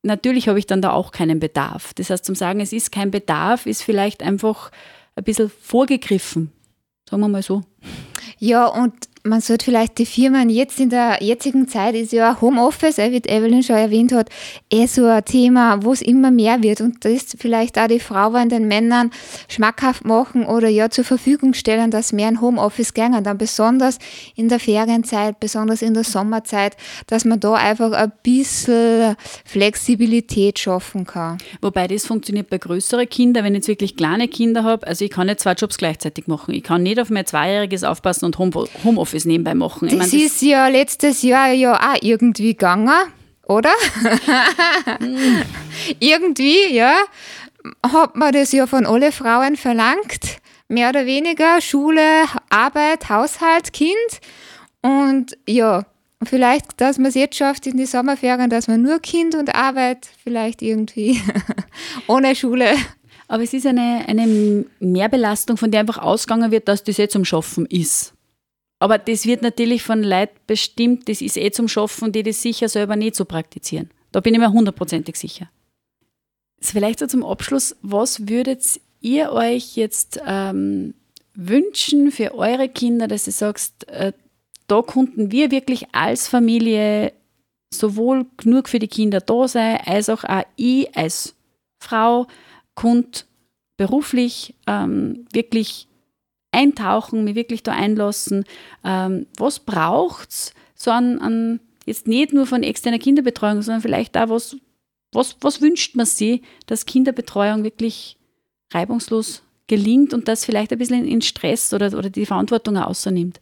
natürlich 0.03 0.47
habe 0.47 0.59
ich 0.59 0.67
dann 0.67 0.81
da 0.81 0.91
auch 0.91 1.11
keinen 1.11 1.39
Bedarf. 1.39 1.93
Das 1.95 2.09
heißt, 2.11 2.23
zum 2.23 2.35
Sagen, 2.35 2.59
es 2.59 2.71
ist 2.71 2.91
kein 2.91 3.11
Bedarf, 3.11 3.65
ist 3.65 3.81
vielleicht 3.81 4.21
einfach 4.23 4.71
ein 5.15 5.23
bisschen 5.23 5.49
vorgegriffen. 5.49 6.51
Sagen 7.09 7.21
wir 7.21 7.27
mal 7.27 7.43
so. 7.43 7.63
Ja, 8.39 8.67
und 8.67 8.93
man 9.27 9.41
sollte 9.41 9.65
vielleicht 9.65 9.97
die 9.97 10.05
Firmen 10.05 10.49
jetzt 10.49 10.79
in 10.79 10.89
der 10.89 11.17
jetzigen 11.21 11.67
Zeit 11.67 11.95
ist 11.95 12.13
ja 12.13 12.39
Homeoffice, 12.41 12.97
wie 12.97 13.17
Evelyn 13.17 13.63
schon 13.63 13.75
erwähnt 13.75 14.13
hat, 14.13 14.29
eh 14.71 14.85
so 14.85 15.05
ein 15.05 15.23
Thema, 15.25 15.83
wo 15.83 15.93
es 15.93 16.01
immer 16.01 16.31
mehr 16.31 16.63
wird 16.63 16.81
und 16.81 17.03
das 17.03 17.35
vielleicht 17.37 17.77
auch 17.77 17.87
die 17.87 17.99
Frauen 17.99 18.49
den 18.49 18.67
Männern 18.67 19.11
schmackhaft 19.49 20.05
machen 20.05 20.45
oder 20.45 20.69
ja 20.69 20.89
zur 20.89 21.03
Verfügung 21.03 21.53
stellen, 21.53 21.91
dass 21.91 22.13
mehr 22.13 22.29
in 22.29 22.41
Homeoffice 22.41 22.93
gehen, 22.93 23.23
dann 23.23 23.37
besonders 23.37 23.99
in 24.35 24.49
der 24.49 24.59
Ferienzeit, 24.59 25.39
besonders 25.39 25.81
in 25.81 25.93
der 25.93 26.03
Sommerzeit, 26.03 26.77
dass 27.07 27.25
man 27.25 27.39
da 27.39 27.53
einfach 27.53 27.91
ein 27.91 28.11
bisschen 28.23 29.15
Flexibilität 29.45 30.59
schaffen 30.59 31.05
kann. 31.05 31.37
Wobei 31.61 31.87
das 31.87 32.05
funktioniert 32.05 32.49
bei 32.49 32.57
größeren 32.57 33.09
Kindern, 33.09 33.43
wenn 33.43 33.53
ich 33.53 33.59
jetzt 33.59 33.67
wirklich 33.67 33.95
kleine 33.97 34.27
Kinder 34.27 34.63
habe, 34.63 34.87
also 34.87 35.03
ich 35.03 35.11
kann 35.11 35.27
nicht 35.27 35.39
zwei 35.39 35.53
Jobs 35.53 35.77
gleichzeitig 35.77 36.27
machen. 36.27 36.53
Ich 36.53 36.63
kann 36.63 36.83
nicht 36.83 36.99
auf 36.99 37.09
mein 37.09 37.25
Zweijähriges 37.25 37.76
aufpassen 37.83 38.25
und 38.25 38.37
Homeoffice 38.37 39.25
nebenbei 39.25 39.53
machen. 39.53 39.87
Das, 39.87 39.97
mein, 39.97 40.09
das 40.09 40.13
ist 40.13 40.41
ja 40.41 40.67
letztes 40.67 41.21
Jahr 41.21 41.51
ja 41.51 41.75
auch 41.75 41.97
irgendwie 42.01 42.53
gegangen, 42.53 42.91
oder? 43.47 43.71
irgendwie, 45.99 46.73
ja, 46.73 46.95
hat 47.91 48.15
man 48.15 48.31
das 48.31 48.51
ja 48.51 48.67
von 48.67 48.85
alle 48.85 49.11
Frauen 49.11 49.55
verlangt, 49.55 50.39
mehr 50.67 50.89
oder 50.89 51.05
weniger, 51.05 51.61
Schule, 51.61 52.25
Arbeit, 52.49 53.09
Haushalt, 53.09 53.73
Kind 53.73 54.21
und 54.81 55.37
ja, 55.47 55.85
vielleicht, 56.23 56.79
dass 56.79 56.97
man 56.97 57.07
es 57.07 57.15
jetzt 57.15 57.35
schafft 57.35 57.67
in 57.67 57.77
die 57.77 57.85
Sommerferien, 57.85 58.49
dass 58.49 58.67
man 58.67 58.81
nur 58.81 58.99
Kind 58.99 59.35
und 59.35 59.55
Arbeit 59.55 60.07
vielleicht 60.23 60.61
irgendwie 60.61 61.21
ohne 62.07 62.35
Schule 62.35 62.75
aber 63.27 63.43
es 63.43 63.53
ist 63.53 63.65
eine, 63.65 64.05
eine 64.07 64.65
Mehrbelastung, 64.79 65.57
von 65.57 65.71
der 65.71 65.81
einfach 65.81 65.97
ausgegangen 65.97 66.51
wird, 66.51 66.67
dass 66.67 66.83
das 66.83 66.97
jetzt 66.97 67.13
zum 67.13 67.25
Schaffen 67.25 67.65
ist. 67.65 68.13
Aber 68.79 68.97
das 68.97 69.25
wird 69.25 69.41
natürlich 69.41 69.83
von 69.83 70.03
Leuten 70.03 70.37
bestimmt, 70.45 71.09
das 71.09 71.21
ist 71.21 71.37
eh 71.37 71.51
zum 71.51 71.67
Schaffen, 71.67 72.11
die 72.11 72.23
das 72.23 72.41
sicher 72.41 72.69
selber 72.69 72.95
nicht 72.95 73.15
so 73.15 73.25
praktizieren. 73.25 73.89
Da 74.11 74.19
bin 74.19 74.33
ich 74.33 74.39
mir 74.39 74.51
hundertprozentig 74.51 75.15
sicher. 75.15 75.49
Vielleicht 76.59 76.99
so 76.99 77.07
zum 77.07 77.25
Abschluss, 77.25 77.75
was 77.81 78.27
würdet 78.27 78.63
ihr 79.01 79.31
euch 79.31 79.75
jetzt 79.75 80.19
ähm, 80.25 80.93
wünschen 81.33 82.11
für 82.11 82.33
eure 82.33 82.69
Kinder, 82.69 83.07
dass 83.07 83.27
ihr 83.27 83.33
sagst, 83.33 83.87
äh, 83.89 84.13
da 84.67 84.81
konnten 84.81 85.31
wir 85.31 85.51
wirklich 85.51 85.87
als 85.93 86.27
Familie 86.27 87.13
sowohl 87.73 88.25
genug 88.37 88.69
für 88.69 88.79
die 88.79 88.87
Kinder 88.87 89.21
da 89.21 89.47
sein, 89.47 89.79
als 89.85 90.09
auch, 90.09 90.23
auch 90.23 90.43
ich 90.55 90.95
als 90.95 91.35
Frau 91.79 92.27
konnte 92.77 93.25
beruflich 93.75 94.55
ähm, 94.67 95.25
wirklich 95.33 95.87
eintauchen, 96.51 97.23
mich 97.23 97.35
wirklich 97.35 97.63
da 97.63 97.73
einlassen. 97.73 98.45
Ähm, 98.85 99.25
was 99.35 99.59
braucht 99.59 100.29
es 100.29 100.53
so 100.75 100.91
an, 100.91 101.19
an, 101.19 101.59
jetzt 101.85 102.07
nicht 102.07 102.33
nur 102.33 102.45
von 102.45 102.63
externer 102.63 102.99
Kinderbetreuung, 102.99 103.61
sondern 103.61 103.81
vielleicht 103.81 104.15
auch, 104.15 104.29
was, 104.29 104.55
was, 105.11 105.35
was 105.41 105.59
wünscht 105.59 105.95
man 105.95 106.05
sich, 106.05 106.41
dass 106.67 106.85
Kinderbetreuung 106.85 107.63
wirklich 107.63 108.17
reibungslos 108.71 109.41
gelingt 109.65 110.13
und 110.13 110.27
das 110.27 110.45
vielleicht 110.45 110.71
ein 110.71 110.77
bisschen 110.77 111.05
in 111.05 111.21
Stress 111.21 111.73
oder, 111.73 111.97
oder 111.97 112.11
die 112.11 112.27
Verantwortung 112.27 112.77
außernimmt? 112.77 113.41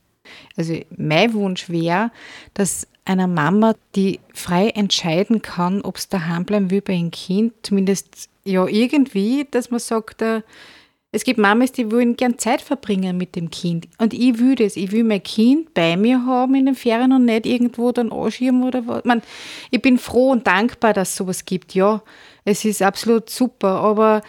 Also 0.56 0.80
mein 0.98 1.34
Wunsch 1.34 1.70
wäre, 1.70 2.10
dass 2.54 2.88
einer 3.04 3.28
Mama, 3.28 3.76
die 3.96 4.22
frei 4.34 4.70
entscheiden 4.70 5.42
kann, 5.42 5.82
ob 5.82 5.98
es 5.98 6.08
daheim 6.08 6.46
bleiben 6.46 6.72
will 6.72 6.82
bei 6.82 6.94
ihrem 6.94 7.12
Kind, 7.12 7.54
zumindest 7.62 8.30
ja 8.46 8.66
irgendwie, 8.68 9.48
dass 9.50 9.72
man 9.72 9.80
sagt, 9.80 10.22
äh, 10.22 10.42
es 11.16 11.24
gibt 11.24 11.40
Mamas, 11.40 11.72
die 11.72 11.90
wollen 11.92 12.18
gern 12.18 12.38
Zeit 12.38 12.60
verbringen 12.60 13.18
mit 13.18 13.38
dem 13.38 13.50
Kind. 13.50 13.88
Und 14.00 14.14
ich 14.14 14.38
will 14.38 14.56
das. 14.56 14.76
Ich 14.76 14.92
will 14.92 15.06
mein 15.06 15.24
Kind 15.24 15.74
bei 15.74 15.96
mir 15.96 16.26
haben 16.26 16.56
in 16.56 16.66
den 16.66 16.76
Ferien 16.76 17.14
und 17.14 17.24
nicht 17.24 17.46
irgendwo 17.46 17.94
dann 17.94 18.12
anschieben 18.12 18.64
oder 18.64 18.86
was. 18.86 19.06
Man, 19.06 19.22
ich 19.72 19.82
bin 19.82 19.98
froh 19.98 20.32
und 20.32 20.46
dankbar, 20.46 20.92
dass 20.92 21.12
es 21.12 21.16
sowas 21.16 21.46
gibt. 21.46 21.74
Ja, 21.74 22.02
es 22.44 22.66
ist 22.66 22.82
absolut 22.82 23.30
super. 23.30 23.80
Aber 23.80 24.24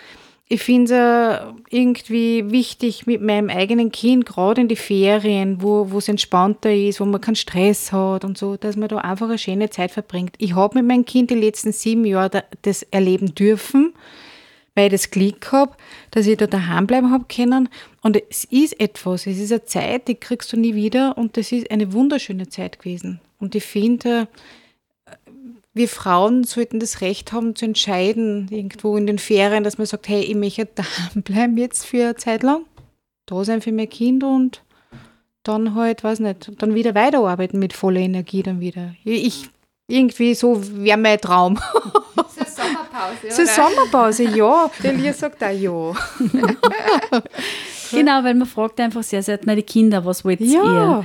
ich 0.48 0.62
finde 0.62 0.94
es 0.94 1.74
irgendwie 1.74 2.50
wichtig 2.50 3.06
mit 3.06 3.20
meinem 3.20 3.50
eigenen 3.50 3.90
Kind, 3.90 4.26
gerade 4.26 4.60
in 4.60 4.68
die 4.68 4.76
Ferien, 4.76 5.60
wo 5.60 5.82
es 5.98 6.08
entspannter 6.08 6.72
ist, 6.72 7.00
wo 7.00 7.04
man 7.04 7.20
keinen 7.20 7.34
Stress 7.34 7.90
hat 7.90 8.24
und 8.24 8.38
so, 8.38 8.56
dass 8.56 8.76
man 8.76 8.88
da 8.88 8.98
einfach 8.98 9.28
eine 9.28 9.38
schöne 9.38 9.70
Zeit 9.70 9.90
verbringt. 9.90 10.36
Ich 10.38 10.54
habe 10.54 10.78
mit 10.78 10.86
meinem 10.86 11.04
Kind 11.04 11.30
die 11.30 11.34
letzten 11.34 11.72
sieben 11.72 12.04
Jahre 12.04 12.44
das 12.62 12.82
erleben 12.84 13.34
dürfen 13.34 13.92
weil 14.76 14.86
ich 14.86 14.92
das 14.92 15.10
Glück 15.10 15.50
habe, 15.52 15.72
dass 16.12 16.26
ich 16.26 16.36
da 16.36 16.46
daheim 16.46 16.86
bleiben 16.86 17.10
habe 17.10 17.24
können. 17.34 17.68
Und 18.02 18.22
es 18.30 18.44
ist 18.44 18.78
etwas, 18.78 19.26
es 19.26 19.38
ist 19.38 19.50
eine 19.50 19.64
Zeit, 19.64 20.06
die 20.06 20.14
kriegst 20.14 20.52
du 20.52 20.58
nie 20.58 20.74
wieder 20.74 21.16
und 21.18 21.36
das 21.36 21.50
ist 21.50 21.70
eine 21.70 21.92
wunderschöne 21.94 22.48
Zeit 22.50 22.78
gewesen. 22.78 23.18
Und 23.40 23.54
ich 23.54 23.64
finde, 23.64 24.28
wir 25.76 25.88
Frauen 25.88 26.44
sollten 26.44 26.80
das 26.80 27.00
Recht 27.00 27.32
haben 27.32 27.54
zu 27.54 27.66
entscheiden, 27.66 28.48
irgendwo 28.50 28.96
in 28.96 29.06
den 29.06 29.18
Ferien, 29.18 29.62
dass 29.62 29.78
man 29.78 29.86
sagt, 29.86 30.08
hey, 30.08 30.22
ich 30.22 30.34
möchte 30.34 30.66
daheim 30.74 31.22
bleiben 31.22 31.56
jetzt 31.58 31.86
für 31.86 32.04
eine 32.04 32.16
Zeit 32.16 32.42
lang, 32.42 32.64
da 33.26 33.44
sein 33.44 33.60
für 33.60 33.72
mein 33.72 33.90
Kind 33.90 34.24
und 34.24 34.62
dann 35.42 35.74
halt, 35.74 36.02
weiß 36.02 36.20
nicht, 36.20 36.50
dann 36.58 36.74
wieder 36.74 36.94
weiterarbeiten 36.94 37.58
mit 37.58 37.72
voller 37.72 38.00
Energie 38.00 38.42
dann 38.42 38.60
wieder. 38.60 38.94
Ich, 39.04 39.48
irgendwie 39.86 40.34
so 40.34 40.60
wäre 40.76 40.98
mein 40.98 41.20
Traum. 41.20 41.60
Sommerpause, 42.56 43.28
Zur 43.28 43.46
Sommerpause, 43.46 44.24
ja. 44.24 44.70
Der 44.82 44.92
Lia 44.92 45.12
sagt 45.12 45.42
auch 45.44 45.50
ja. 45.50 45.92
genau, 47.90 48.24
weil 48.24 48.34
man 48.34 48.46
fragt 48.46 48.80
einfach 48.80 49.02
sehr 49.02 49.22
selten 49.22 49.54
die 49.54 49.62
Kinder, 49.62 50.04
was 50.04 50.24
wollt 50.24 50.40
ja. 50.40 50.46
ihr? 50.62 51.04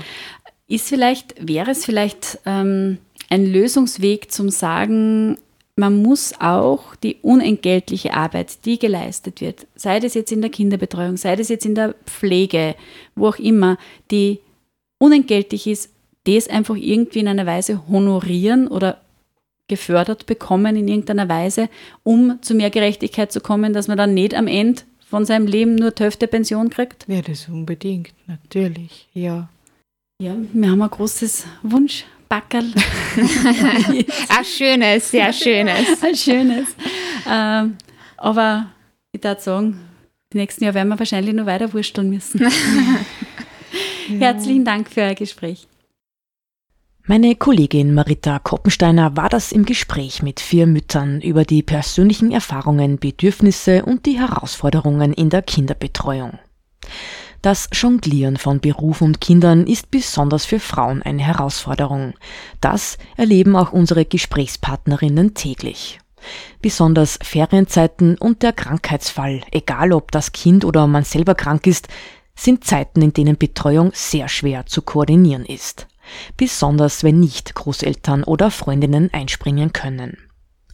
Ist 0.72 0.88
vielleicht, 0.88 1.36
wäre 1.46 1.72
es 1.72 1.84
vielleicht 1.84 2.40
ähm, 2.46 2.98
ein 3.30 3.46
Lösungsweg 3.46 4.32
zum 4.32 4.48
Sagen, 4.48 5.38
man 5.76 6.02
muss 6.02 6.34
auch 6.40 6.96
die 6.96 7.18
unentgeltliche 7.22 8.14
Arbeit, 8.14 8.64
die 8.64 8.80
geleistet 8.80 9.42
wird, 9.42 9.68
sei 9.76 10.00
das 10.00 10.14
jetzt 10.14 10.32
in 10.32 10.40
der 10.40 10.50
Kinderbetreuung, 10.50 11.18
sei 11.18 11.36
das 11.36 11.50
jetzt 11.50 11.66
in 11.66 11.76
der 11.76 11.96
Pflege, 12.06 12.76
wo 13.16 13.28
auch 13.28 13.38
immer, 13.38 13.78
die 14.12 14.40
unentgeltlich 14.98 15.68
ist, 15.68 15.90
das 16.24 16.48
einfach 16.48 16.78
irgendwie 16.78 17.20
in 17.20 17.28
einer 17.28 17.46
Weise 17.46 17.86
honorieren 17.90 18.70
oder 18.70 19.02
gefördert 19.68 20.26
bekommen 20.26 20.78
in 20.78 20.88
irgendeiner 20.88 21.28
Weise, 21.28 21.68
um 22.04 22.42
zu 22.42 22.54
mehr 22.54 22.70
Gerechtigkeit 22.70 23.34
zu 23.34 23.42
kommen, 23.42 23.74
dass 23.74 23.90
man 23.90 23.98
dann 23.98 24.14
nicht 24.14 24.36
am 24.36 24.48
Ende 24.48 24.84
von 25.10 25.26
seinem 25.26 25.48
Leben 25.48 25.76
nur 25.76 25.92
Hälfte 25.98 26.28
Pension 26.28 26.70
kriegt? 26.70 27.06
Ja, 27.10 27.22
das 27.22 27.50
unbedingt, 27.50 28.14
natürlich, 28.28 29.10
ja. 29.14 29.50
Ja, 30.22 30.36
wir 30.54 30.70
haben 30.70 30.84
ein 30.84 30.90
großes 30.92 31.48
Wunschbackerl. 31.64 32.66
ein 33.18 34.46
schönes, 34.46 35.10
sehr 35.10 35.34
schönes. 35.34 36.04
ein 36.04 36.16
schönes. 36.16 36.68
Ähm, 37.28 37.76
aber 38.18 38.68
ich 39.14 39.22
darf 39.22 39.40
sagen, 39.40 39.80
die 40.32 40.38
nächsten 40.38 40.64
Jahre 40.64 40.76
werden 40.76 40.90
wir 40.90 41.00
wahrscheinlich 41.00 41.34
noch 41.34 41.48
weiter 41.48 41.74
wursteln 41.74 42.12
müssen. 42.12 42.40
Herzlichen 44.20 44.64
Dank 44.64 44.92
für 44.92 45.02
euer 45.02 45.16
Gespräch. 45.16 45.68
Meine 47.08 47.36
Kollegin 47.36 47.96
Marita 47.96 48.38
Koppensteiner 48.38 49.18
war 49.18 49.30
das 49.30 49.52
im 49.52 49.66
Gespräch 49.66 50.22
mit 50.22 50.40
vier 50.40 50.68
Müttern 50.68 51.20
über 51.22 51.46
die 51.46 51.64
persönlichen 51.64 52.32
Erfahrungen, 52.32 53.00
Bedürfnisse 53.00 53.84
und 53.86 54.06
die 54.06 54.20
Herausforderungen 54.20 55.14
in 55.14 55.32
der 55.32 55.42
Kinderbetreuung. 55.42 56.38
Das 57.42 57.70
Jonglieren 57.74 58.38
von 58.38 58.60
Beruf 58.60 59.02
und 59.02 59.20
Kindern 59.20 59.66
ist 59.66 59.90
besonders 59.90 60.46
für 60.46 60.60
Frauen 60.60 61.02
eine 61.02 61.24
Herausforderung. 61.24 62.14
Das 62.60 62.98
erleben 63.18 63.56
auch 63.56 63.72
unsere 63.72 64.06
Gesprächspartnerinnen 64.06 65.34
täglich. 65.34 66.00
Besonders 66.62 67.18
Ferienzeiten 67.24 68.18
und 68.18 68.44
der 68.44 68.54
Krankheitsfall, 68.54 69.42
egal 69.52 69.92
ob 69.92 70.12
das 70.12 70.34
Kind 70.34 70.66
oder 70.66 70.86
man 70.86 71.04
selber 71.04 71.34
krank 71.34 71.66
ist, 71.66 71.88
sind 72.36 72.64
Zeiten, 72.64 73.02
in 73.02 73.14
denen 73.14 73.38
Betreuung 73.38 73.92
sehr 73.94 74.30
schwer 74.30 74.68
zu 74.68 74.84
koordinieren 74.84 75.46
ist 75.46 75.88
besonders 76.38 77.04
wenn 77.04 77.20
nicht 77.20 77.56
Großeltern 77.56 78.24
oder 78.24 78.52
Freundinnen 78.52 79.10
einspringen 79.14 79.74
können. 79.74 80.18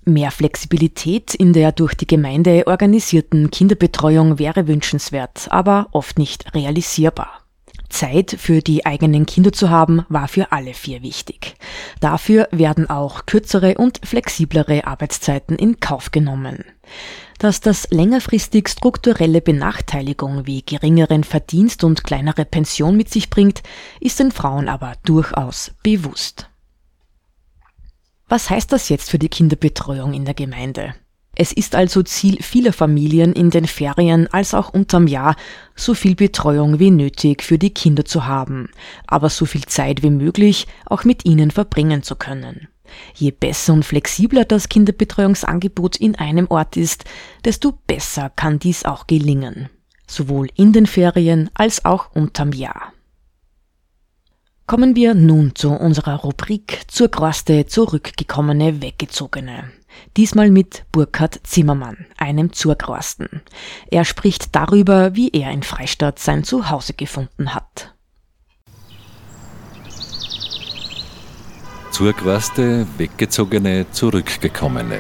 Mehr 0.08 0.32
Flexibilität 0.32 1.36
in 1.36 1.52
der 1.52 1.74
durch 1.74 1.94
die 1.94 2.08
Gemeinde 2.08 2.66
organisierten 2.66 3.52
Kinderbetreuung 3.52 4.40
wäre 4.40 4.66
wünschenswert, 4.66 5.48
aber 5.50 5.90
oft 5.92 6.18
nicht 6.18 6.56
realisierbar. 6.56 7.42
Zeit 7.90 8.34
für 8.40 8.62
die 8.62 8.86
eigenen 8.86 9.26
Kinder 9.26 9.52
zu 9.52 9.70
haben, 9.70 10.06
war 10.08 10.30
für 10.30 10.54
alle 10.54 10.74
vier 10.74 11.02
wichtig. 11.02 11.56
Dafür 12.00 12.48
werden 12.52 12.90
auch 12.90 13.26
kürzere 13.26 13.76
und 13.76 14.00
flexiblere 14.06 14.88
Arbeitszeiten 14.88 15.58
in 15.58 15.82
Kauf 15.82 16.12
genommen. 16.12 16.64
Dass 17.38 17.60
das 17.60 17.90
längerfristig 17.92 18.70
strukturelle 18.70 19.42
Benachteiligung 19.42 20.48
wie 20.48 20.62
geringeren 20.62 21.26
Verdienst 21.26 21.84
und 21.84 22.06
kleinere 22.06 22.46
Pension 22.46 22.96
mit 22.96 23.10
sich 23.10 23.30
bringt, 23.30 23.62
ist 24.00 24.22
den 24.22 24.32
Frauen 24.32 24.70
aber 24.70 24.94
durchaus 25.04 25.72
bewusst. 25.84 26.50
Was 28.30 28.50
heißt 28.50 28.74
das 28.74 28.90
jetzt 28.90 29.10
für 29.10 29.20
die 29.20 29.30
Kinderbetreuung 29.30 30.14
in 30.14 30.26
der 30.26 30.34
Gemeinde? 30.34 30.94
Es 31.34 31.54
ist 31.54 31.76
also 31.76 32.04
Ziel 32.04 32.42
vieler 32.42 32.74
Familien 32.74 33.32
in 33.32 33.52
den 33.52 33.68
Ferien 33.68 34.28
als 34.34 34.54
auch 34.54 34.74
unterm 34.74 35.08
Jahr, 35.08 35.36
so 35.76 35.94
viel 35.94 36.16
Betreuung 36.16 36.80
wie 36.80 36.92
nötig 36.92 37.44
für 37.44 37.58
die 37.58 37.70
Kinder 37.70 38.06
zu 38.06 38.26
haben, 38.26 38.70
aber 39.06 39.30
so 39.30 39.46
viel 39.46 39.64
Zeit 39.66 40.04
wie 40.04 40.10
möglich 40.10 40.68
auch 40.88 41.06
mit 41.06 41.26
ihnen 41.26 41.52
verbringen 41.52 42.04
zu 42.04 42.16
können. 42.16 42.68
Je 43.14 43.32
besser 43.32 43.74
und 43.74 43.86
flexibler 43.86 44.46
das 44.46 44.68
Kinderbetreuungsangebot 44.68 45.96
in 45.98 46.16
einem 46.16 46.48
Ort 46.50 46.76
ist, 46.76 47.06
desto 47.46 47.80
besser 47.86 48.30
kann 48.36 48.60
dies 48.60 48.84
auch 48.84 49.08
gelingen, 49.08 49.70
sowohl 50.08 50.50
in 50.56 50.74
den 50.74 50.88
Ferien 50.88 51.50
als 51.54 51.86
auch 51.86 52.14
unterm 52.16 52.52
Jahr. 52.52 52.94
Kommen 54.70 54.98
wir 54.98 55.14
nun 55.14 55.56
zu 55.56 55.70
unserer 55.70 56.16
Rubrik 56.16 56.82
zur 56.88 57.10
Kroste 57.10 57.68
zurückgekommene 57.68 58.82
Weggezogene. 58.82 59.72
Diesmal 60.18 60.52
mit 60.52 60.84
Burkhard 60.92 61.40
Zimmermann, 61.44 62.06
einem 62.18 62.52
Zurgrosten. 62.52 63.30
Er 63.90 64.04
spricht 64.04 64.54
darüber, 64.58 65.16
wie 65.16 65.30
er 65.30 65.52
in 65.52 65.64
Freistadt 65.64 66.20
sein 66.20 66.44
Zuhause 66.44 66.92
gefunden 66.92 67.56
hat. 67.56 67.96
Zurgroste, 71.92 72.86
Weggezogene, 72.98 73.90
Zurückgekommene. 73.92 75.00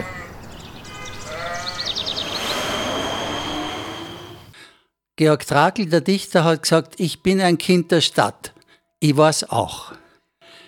Georg 5.17 5.45
Trakl, 5.45 5.87
der 5.87 5.99
Dichter, 5.99 6.45
hat 6.45 6.61
gesagt, 6.61 6.93
ich 6.99 7.21
bin 7.21 7.41
ein 7.41 7.57
Kind 7.57 7.91
der 7.91 7.99
Stadt. 7.99 8.53
Ich 8.99 9.15
war's 9.15 9.43
auch. 9.43 9.93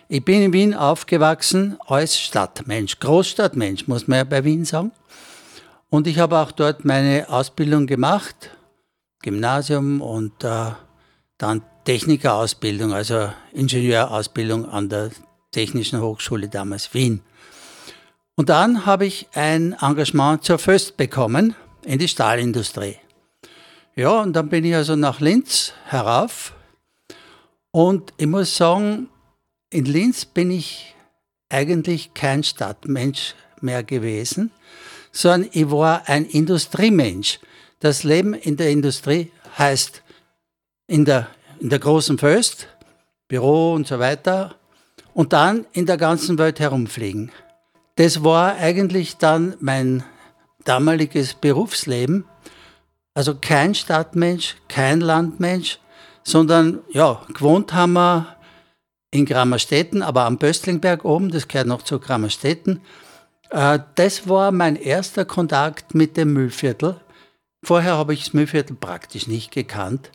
Ich 0.08 0.24
bin 0.24 0.44
in 0.44 0.54
Wien 0.54 0.74
aufgewachsen 0.76 1.78
als 1.88 2.20
Stadtmensch, 2.20 3.00
Großstadtmensch, 3.00 3.88
muss 3.88 4.08
man 4.08 4.18
ja 4.20 4.24
bei 4.24 4.44
Wien 4.44 4.66
sagen. 4.66 4.92
Und 5.90 6.06
ich 6.06 6.20
habe 6.20 6.38
auch 6.38 6.52
dort 6.52 6.86
meine 6.86 7.28
Ausbildung 7.30 7.88
gemacht, 7.88 8.52
Gymnasium 9.24 10.02
und 10.02 10.44
äh, 10.44 10.72
dann 11.40 11.64
Technikerausbildung, 11.86 12.94
also 12.94 13.32
Ingenieurausbildung 13.54 14.70
an 14.70 14.90
der 14.90 15.10
Technischen 15.52 16.00
Hochschule 16.00 16.50
damals 16.50 16.94
Wien. 16.94 17.22
Und 18.36 18.50
dann 18.50 18.86
habe 18.86 19.08
ich 19.08 19.28
ein 19.34 19.76
Engagement 19.82 20.44
zur 20.44 20.60
Föst 20.60 20.98
bekommen 20.98 21.56
in 21.84 21.98
die 21.98 22.08
Stahlindustrie. 22.08 22.98
Ja, 23.96 24.22
und 24.22 24.34
dann 24.34 24.50
bin 24.50 24.66
ich 24.66 24.76
also 24.76 24.96
nach 24.96 25.20
Linz 25.20 25.74
herauf. 25.86 26.54
Und 27.72 28.14
ich 28.18 28.28
muss 28.28 28.56
sagen, 28.56 29.10
in 29.70 29.86
Linz 29.86 30.26
bin 30.26 30.52
ich 30.52 30.96
eigentlich 31.50 32.14
kein 32.14 32.44
Stadtmensch 32.44 33.36
mehr 33.62 33.84
gewesen, 33.84 34.52
sondern 35.12 35.50
ich 35.54 35.70
war 35.70 36.08
ein 36.08 36.26
Industriemensch. 36.26 37.40
Das 37.80 38.04
Leben 38.04 38.34
in 38.34 38.58
der 38.58 38.70
Industrie 38.70 39.32
heißt 39.58 40.04
in 40.88 41.06
der, 41.06 41.28
in 41.60 41.70
der 41.70 41.80
großen 41.80 42.18
Föst, 42.18 42.68
Büro 43.28 43.74
und 43.74 43.88
so 43.88 44.00
weiter, 44.00 44.56
und 45.14 45.34
dann 45.34 45.66
in 45.74 45.86
der 45.86 45.98
ganzen 45.98 46.38
Welt 46.38 46.60
herumfliegen. 46.60 47.32
Das 47.96 48.24
war 48.24 48.56
eigentlich 48.56 49.18
dann 49.18 49.56
mein 49.60 50.04
damaliges 50.64 51.34
Berufsleben. 51.34 52.26
Also 53.14 53.36
kein 53.36 53.76
Stadtmensch, 53.76 54.56
kein 54.68 55.02
Landmensch, 55.02 55.80
sondern 56.24 56.80
ja, 56.92 57.22
gewohnt 57.34 57.74
haben 57.74 57.94
wir 57.94 58.38
in 59.12 59.26
Grammerstetten, 59.26 60.02
aber 60.02 60.26
am 60.26 60.38
Böstlingberg 60.38 61.04
oben, 61.04 61.32
das 61.32 61.48
gehört 61.48 61.68
noch 61.68 61.82
zu 61.82 62.00
Grammerstetten. 62.00 62.82
Äh, 63.50 63.80
das 63.96 64.28
war 64.28 64.52
mein 64.52 64.76
erster 64.76 65.26
Kontakt 65.26 65.96
mit 65.96 66.18
dem 66.18 66.34
Müllviertel. 66.34 67.00
Vorher 67.64 67.98
habe 67.98 68.14
ich 68.14 68.26
das 68.26 68.34
Müllviertel 68.34 68.76
praktisch 68.76 69.28
nicht 69.28 69.52
gekannt. 69.52 70.12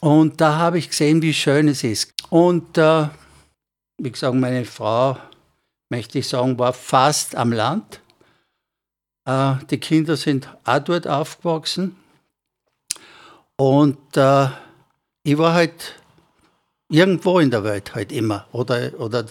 Und 0.00 0.40
da 0.40 0.56
habe 0.56 0.78
ich 0.78 0.88
gesehen, 0.88 1.22
wie 1.22 1.34
schön 1.34 1.68
es 1.68 1.84
ist. 1.84 2.12
Und 2.30 2.76
äh, 2.78 3.08
wie 3.98 4.10
gesagt, 4.10 4.34
meine 4.34 4.64
Frau, 4.64 5.16
möchte 5.88 6.18
ich 6.18 6.28
sagen, 6.28 6.58
war 6.58 6.72
fast 6.72 7.36
am 7.36 7.52
Land. 7.52 8.00
Äh, 9.26 9.54
die 9.70 9.78
Kinder 9.78 10.16
sind 10.16 10.48
auch 10.64 10.80
dort 10.80 11.06
aufgewachsen. 11.06 11.96
Und 13.56 14.16
äh, 14.16 14.48
ich 15.26 15.36
war 15.38 15.54
halt 15.54 15.96
irgendwo 16.88 17.40
in 17.40 17.50
der 17.50 17.64
Welt 17.64 17.96
halt 17.96 18.12
immer. 18.12 18.46
Oder, 18.52 18.92
oder 19.00 19.26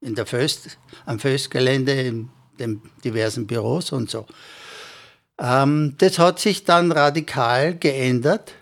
in 0.00 0.14
der 0.14 0.24
Föst, 0.24 0.78
am 1.04 1.18
Föstgelände, 1.18 1.92
in 1.92 2.30
den 2.58 2.80
diversen 3.04 3.46
Büros 3.46 3.92
und 3.92 4.08
so. 4.08 4.26
Ähm, 5.38 5.96
das 5.98 6.18
hat 6.18 6.40
sich 6.40 6.64
dann 6.64 6.92
radikal 6.92 7.76
geändert, 7.76 8.52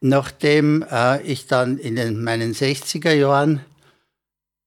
nachdem 0.00 0.84
äh, 0.88 1.20
ich 1.22 1.48
dann 1.48 1.78
in 1.78 1.96
den, 1.96 2.22
meinen 2.22 2.52
60er 2.54 3.12
Jahren 3.12 3.60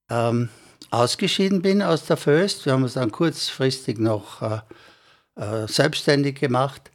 ähm, 0.09 0.49
ausgeschieden 0.89 1.61
bin 1.61 1.81
aus 1.81 2.03
der 2.03 2.17
Föst. 2.17 2.65
Wir 2.65 2.73
haben 2.73 2.83
uns 2.83 2.95
dann 2.95 3.13
kurzfristig 3.13 3.97
noch 3.97 4.41
äh, 4.41 4.59
äh, 5.35 5.67
selbstständig 5.69 6.37
gemacht. 6.37 6.91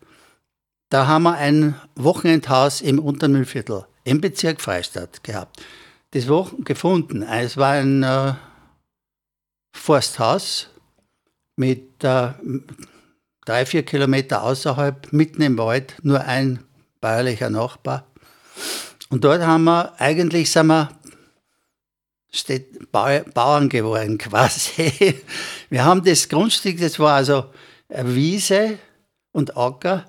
Da 0.90 1.07
haben 1.07 1.22
wir 1.22 1.37
ein 1.37 1.81
Wochenendhaus 1.94 2.83
im 2.83 2.98
Untermüllviertel 2.98 3.87
im 4.05 4.21
Bezirk 4.21 4.61
Freistadt 4.61 5.23
gehabt. 5.23 5.62
Das 6.12 6.29
war 6.29 6.51
gefunden. 6.59 7.23
Es 7.23 7.57
war 7.57 7.73
ein 7.73 8.03
äh, 8.03 8.35
Forsthaus 9.73 10.69
mit 11.57 12.05
äh, 12.05 12.33
drei, 13.45 13.67
vier 13.67 13.83
Kilometer 13.85 14.43
außerhalb, 14.43 15.12
mitten 15.12 15.43
im 15.43 15.59
Wald, 15.59 15.97
nur 16.03 16.21
ein 16.21 16.65
bäuerlicher 17.01 17.51
Nachbar. 17.51 18.07
Und 19.11 19.25
dort 19.25 19.43
haben 19.43 19.65
wir, 19.65 20.01
eigentlich 20.01 20.51
sind 20.51 20.69
wir 20.69 20.88
Bauern 22.91 23.69
geworden 23.69 24.19
quasi. 24.19 25.21
Wir 25.69 25.85
haben 25.85 26.05
das 26.05 26.29
Grundstück, 26.29 26.79
das 26.79 26.99
war 26.99 27.17
also 27.17 27.47
Wiese 27.88 28.79
und 29.33 29.57
Acker 29.57 30.07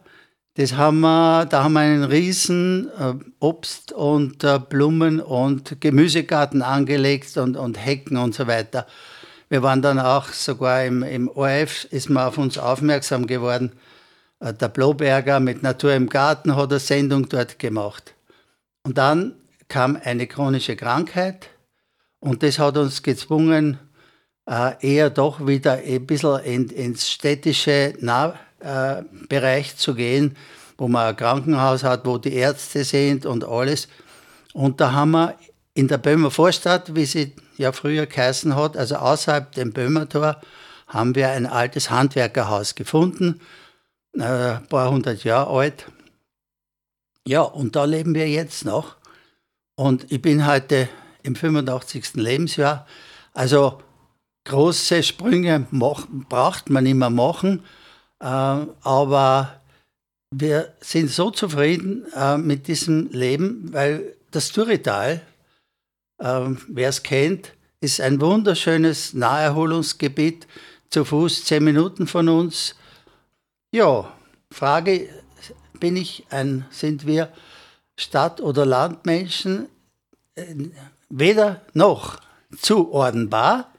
das 0.55 0.73
haben 0.73 0.99
wir, 0.99 1.45
da 1.45 1.63
haben 1.63 1.73
wir 1.73 1.79
einen 1.79 2.03
riesen 2.03 2.89
äh, 2.99 3.15
Obst- 3.39 3.91
und 3.91 4.43
äh, 4.43 4.59
Blumen- 4.59 5.19
und 5.19 5.81
Gemüsegarten 5.81 6.61
angelegt 6.61 7.35
und, 7.37 7.57
und 7.57 7.83
Hecken 7.83 8.17
und 8.17 8.35
so 8.35 8.45
weiter. 8.45 8.85
Wir 9.49 9.63
waren 9.63 9.81
dann 9.81 9.99
auch 9.99 10.27
sogar 10.27 10.85
im, 10.85 11.01
im 11.01 11.27
ORF, 11.27 11.85
ist 11.85 12.09
man 12.09 12.27
auf 12.27 12.37
uns 12.37 12.59
aufmerksam 12.59 13.25
geworden. 13.25 13.71
Äh, 14.39 14.53
der 14.53 14.69
Bloberger 14.69 15.39
mit 15.39 15.63
Natur 15.63 15.93
im 15.95 16.07
Garten 16.07 16.55
hat 16.55 16.69
eine 16.69 16.79
Sendung 16.79 17.27
dort 17.29 17.57
gemacht. 17.57 18.13
Und 18.83 18.99
dann 18.99 19.33
kam 19.69 19.97
eine 20.03 20.27
chronische 20.27 20.75
Krankheit 20.75 21.49
und 22.19 22.43
das 22.43 22.59
hat 22.59 22.77
uns 22.77 23.01
gezwungen, 23.01 23.79
eher 24.45 25.09
doch 25.09 25.47
wieder 25.47 25.79
ein 25.85 26.05
bisschen 26.05 26.39
in, 26.43 26.67
ins 26.67 27.09
städtische 27.09 27.93
nah 28.01 28.37
Bereich 29.27 29.77
zu 29.77 29.95
gehen, 29.95 30.35
wo 30.77 30.87
man 30.87 31.07
ein 31.07 31.15
Krankenhaus 31.15 31.83
hat, 31.83 32.05
wo 32.05 32.17
die 32.17 32.33
Ärzte 32.33 32.83
sind 32.83 33.25
und 33.25 33.43
alles. 33.43 33.87
Und 34.53 34.79
da 34.81 34.91
haben 34.91 35.11
wir 35.11 35.35
in 35.73 35.87
der 35.87 35.97
Böhmer 35.97 36.31
Vorstadt, 36.31 36.95
wie 36.95 37.05
sie 37.05 37.33
ja 37.57 37.71
früher 37.71 38.05
geheißen 38.05 38.55
hat, 38.55 38.77
also 38.77 38.95
außerhalb 38.95 39.51
dem 39.53 39.73
Böhmertor, 39.73 40.39
haben 40.87 41.15
wir 41.15 41.29
ein 41.31 41.45
altes 41.45 41.89
Handwerkerhaus 41.89 42.75
gefunden, 42.75 43.41
äh, 44.15 44.23
ein 44.23 44.67
paar 44.67 44.91
hundert 44.91 45.23
Jahre 45.23 45.49
alt. 45.49 45.85
Ja, 47.27 47.41
und 47.41 47.75
da 47.75 47.85
leben 47.85 48.13
wir 48.13 48.29
jetzt 48.29 48.65
noch. 48.65 48.97
Und 49.75 50.11
ich 50.11 50.21
bin 50.21 50.45
heute 50.45 50.89
im 51.23 51.35
85. 51.35 52.15
Lebensjahr. 52.15 52.85
Also 53.33 53.81
große 54.43 55.01
Sprünge 55.01 55.65
braucht 55.71 56.69
man 56.69 56.83
mehr 56.83 57.09
machen. 57.09 57.63
Ähm, 58.23 58.69
aber 58.81 59.61
wir 60.31 60.73
sind 60.79 61.09
so 61.11 61.29
zufrieden 61.29 62.05
äh, 62.15 62.37
mit 62.37 62.67
diesem 62.67 63.09
Leben, 63.11 63.73
weil 63.73 64.15
das 64.31 64.51
Durital, 64.51 65.21
ähm, 66.19 66.57
wer 66.69 66.89
es 66.89 67.03
kennt, 67.03 67.53
ist 67.81 68.01
ein 68.01 68.21
wunderschönes 68.21 69.13
Naherholungsgebiet, 69.13 70.47
zu 70.89 71.05
Fuß 71.05 71.45
zehn 71.45 71.63
Minuten 71.63 72.07
von 72.07 72.29
uns. 72.29 72.75
Ja, 73.71 74.11
Frage, 74.51 75.09
bin 75.79 75.97
ich 75.97 76.25
ein, 76.29 76.65
sind 76.69 77.05
wir 77.05 77.29
Stadt- 77.97 78.41
oder 78.41 78.65
Landmenschen? 78.65 79.67
weder 81.09 81.61
noch 81.73 82.19
zuordnenbar. 82.57 83.71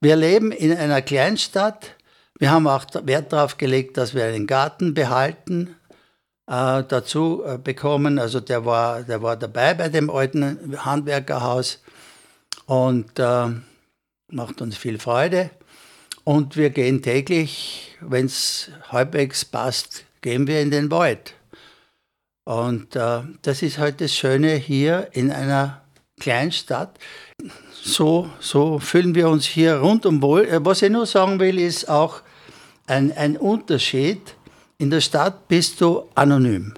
Wir 0.00 0.16
leben 0.16 0.52
in 0.52 0.76
einer 0.76 1.02
Kleinstadt. 1.02 1.96
Wir 2.40 2.50
haben 2.50 2.66
auch 2.66 2.86
Wert 3.04 3.34
darauf 3.34 3.58
gelegt, 3.58 3.98
dass 3.98 4.14
wir 4.14 4.24
einen 4.24 4.46
Garten 4.46 4.94
behalten, 4.94 5.76
äh, 6.46 6.82
dazu 6.88 7.44
äh, 7.44 7.58
bekommen. 7.58 8.18
Also 8.18 8.40
der 8.40 8.64
war, 8.64 9.02
der 9.02 9.22
war 9.22 9.36
dabei 9.36 9.74
bei 9.74 9.90
dem 9.90 10.08
alten 10.08 10.74
Handwerkerhaus 10.82 11.82
und 12.64 13.18
äh, 13.18 13.48
macht 14.28 14.62
uns 14.62 14.78
viel 14.78 14.98
Freude. 14.98 15.50
Und 16.24 16.56
wir 16.56 16.70
gehen 16.70 17.02
täglich, 17.02 17.94
wenn 18.00 18.24
es 18.24 18.70
halbwegs 18.88 19.44
passt, 19.44 20.06
gehen 20.22 20.46
wir 20.46 20.62
in 20.62 20.70
den 20.70 20.90
Wald. 20.90 21.34
Und 22.44 22.96
äh, 22.96 23.20
das 23.42 23.60
ist 23.60 23.76
halt 23.76 24.00
das 24.00 24.14
Schöne 24.14 24.54
hier 24.54 25.08
in 25.12 25.30
einer 25.30 25.82
Kleinstadt. 26.18 26.98
So, 27.82 28.28
so 28.40 28.78
fühlen 28.78 29.14
wir 29.14 29.28
uns 29.28 29.46
hier 29.46 29.76
rundum 29.76 30.20
wohl. 30.20 30.44
Äh, 30.44 30.64
was 30.64 30.82
ich 30.82 30.90
nur 30.90 31.06
sagen 31.06 31.40
will, 31.40 31.58
ist 31.58 31.88
auch 31.88 32.20
ein, 32.86 33.12
ein 33.12 33.36
Unterschied. 33.36 34.34
In 34.78 34.90
der 34.90 35.00
Stadt 35.00 35.48
bist 35.48 35.80
du 35.80 36.04
anonym. 36.14 36.74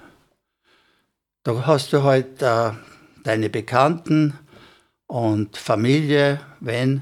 Da 1.43 1.65
hast 1.65 1.91
du 1.91 2.03
halt 2.03 2.41
äh, 2.41 2.71
deine 3.23 3.49
Bekannten 3.49 4.33
und 5.07 5.57
Familie, 5.57 6.39
wenn. 6.59 7.01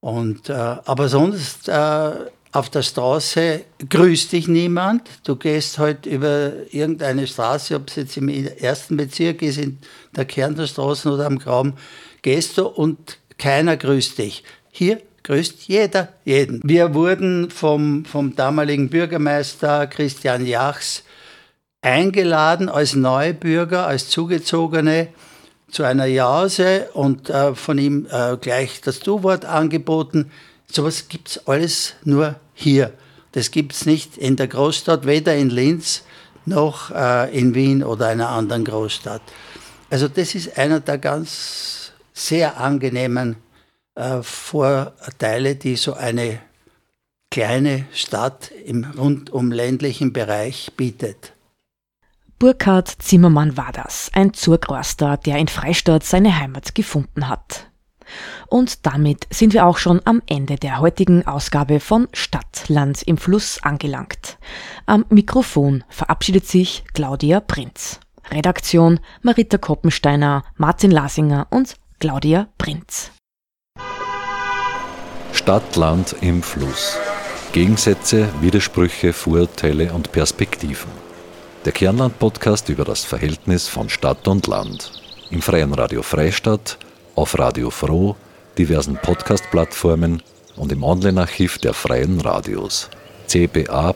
Und, 0.00 0.48
äh, 0.48 0.52
aber 0.52 1.08
sonst 1.08 1.68
äh, 1.68 2.12
auf 2.52 2.70
der 2.70 2.82
Straße 2.82 3.64
grüßt 3.88 4.32
dich 4.32 4.48
niemand. 4.48 5.08
Du 5.24 5.36
gehst 5.36 5.78
halt 5.78 6.06
über 6.06 6.52
irgendeine 6.70 7.26
Straße, 7.26 7.76
ob 7.76 7.88
es 7.88 7.96
jetzt 7.96 8.16
im 8.16 8.28
ersten 8.28 8.96
Bezirk 8.96 9.42
ist, 9.42 9.58
in 9.58 9.78
der 10.14 10.24
Kern 10.24 10.54
der 10.54 10.66
Straßen 10.66 11.10
oder 11.10 11.26
am 11.26 11.38
Graum, 11.38 11.74
gehst 12.22 12.56
du 12.56 12.66
und 12.66 13.18
keiner 13.38 13.76
grüßt 13.76 14.18
dich. 14.18 14.44
Hier 14.70 15.00
grüßt 15.22 15.68
jeder 15.68 16.08
jeden. 16.24 16.60
Wir 16.64 16.94
wurden 16.94 17.50
vom, 17.50 18.04
vom 18.04 18.36
damaligen 18.36 18.88
Bürgermeister 18.88 19.86
Christian 19.86 20.46
Jachs 20.46 21.02
eingeladen 21.82 22.68
als 22.68 22.94
Neubürger, 22.94 23.86
als 23.86 24.08
Zugezogene 24.08 25.08
zu 25.70 25.82
einer 25.82 26.06
Jause 26.06 26.88
und 26.94 27.28
äh, 27.28 27.54
von 27.54 27.78
ihm 27.78 28.06
äh, 28.10 28.36
gleich 28.36 28.80
das 28.80 29.00
Du-Wort 29.00 29.44
angeboten. 29.44 30.30
Sowas 30.70 31.08
gibt 31.08 31.28
es 31.28 31.48
alles 31.48 31.94
nur 32.04 32.36
hier. 32.54 32.92
Das 33.32 33.50
gibt 33.50 33.72
es 33.72 33.84
nicht 33.84 34.16
in 34.16 34.36
der 34.36 34.48
Großstadt, 34.48 35.06
weder 35.06 35.36
in 35.36 35.50
Linz 35.50 36.02
noch 36.44 36.90
äh, 36.90 37.36
in 37.36 37.54
Wien 37.54 37.82
oder 37.82 38.06
einer 38.06 38.28
anderen 38.30 38.64
Großstadt. 38.64 39.22
Also 39.90 40.08
das 40.08 40.34
ist 40.34 40.56
einer 40.56 40.80
der 40.80 40.98
ganz 40.98 41.85
sehr 42.16 42.58
angenehmen 42.58 43.36
äh, 43.94 44.22
Vorteile, 44.22 45.54
die 45.54 45.76
so 45.76 45.94
eine 45.94 46.40
kleine 47.30 47.86
Stadt 47.92 48.50
im 48.64 48.84
rundum 48.84 49.52
ländlichen 49.52 50.12
Bereich 50.12 50.72
bietet. 50.76 51.34
Burkhard 52.38 52.88
Zimmermann 52.88 53.56
war 53.56 53.72
das, 53.72 54.10
ein 54.14 54.34
Zurgroster, 54.34 55.16
der 55.16 55.38
in 55.38 55.48
Freistadt 55.48 56.04
seine 56.04 56.38
Heimat 56.38 56.74
gefunden 56.74 57.28
hat. 57.28 57.70
Und 58.48 58.86
damit 58.86 59.26
sind 59.30 59.52
wir 59.52 59.66
auch 59.66 59.78
schon 59.78 60.00
am 60.04 60.22
Ende 60.26 60.56
der 60.56 60.78
heutigen 60.78 61.26
Ausgabe 61.26 61.80
von 61.80 62.08
Stadt, 62.12 62.68
Land 62.68 63.02
im 63.02 63.16
Fluss 63.16 63.62
angelangt. 63.62 64.38
Am 64.86 65.04
Mikrofon 65.08 65.82
verabschiedet 65.88 66.46
sich 66.46 66.84
Claudia 66.94 67.40
Prinz. 67.40 68.00
Redaktion 68.30 69.00
Marita 69.22 69.58
Koppensteiner, 69.58 70.44
Martin 70.56 70.90
Lasinger 70.90 71.46
und 71.50 71.76
Claudia 71.98 72.48
Prinz. 72.58 73.10
Stadt, 75.32 75.76
Land 75.76 76.14
im 76.20 76.42
Fluss. 76.42 76.98
Gegensätze, 77.52 78.28
Widersprüche, 78.42 79.14
Vorurteile 79.14 79.94
und 79.94 80.12
Perspektiven. 80.12 80.90
Der 81.64 81.72
Kernland-Podcast 81.72 82.68
über 82.68 82.84
das 82.84 83.02
Verhältnis 83.02 83.66
von 83.68 83.88
Stadt 83.88 84.28
und 84.28 84.46
Land. 84.46 84.92
Im 85.30 85.40
Freien 85.40 85.72
Radio 85.72 86.02
Freistadt 86.02 86.76
auf 87.14 87.38
Radio 87.38 87.70
Froh, 87.70 88.14
diversen 88.58 88.96
Podcast-Plattformen 88.96 90.22
und 90.56 90.72
im 90.72 90.82
Online-Archiv 90.82 91.56
der 91.56 91.72
Freien 91.72 92.20
Radios 92.20 92.90
cba.fro.at. 93.26 93.94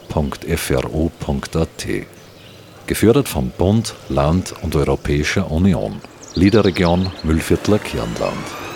Gefördert 2.86 3.28
vom 3.28 3.50
Bund, 3.50 3.94
Land 4.08 4.54
und 4.62 4.74
Europäischer 4.74 5.50
Union. 5.50 6.00
Liederregion 6.36 7.10
Müllviertler 7.24 7.78
Kirnland. 7.78 8.69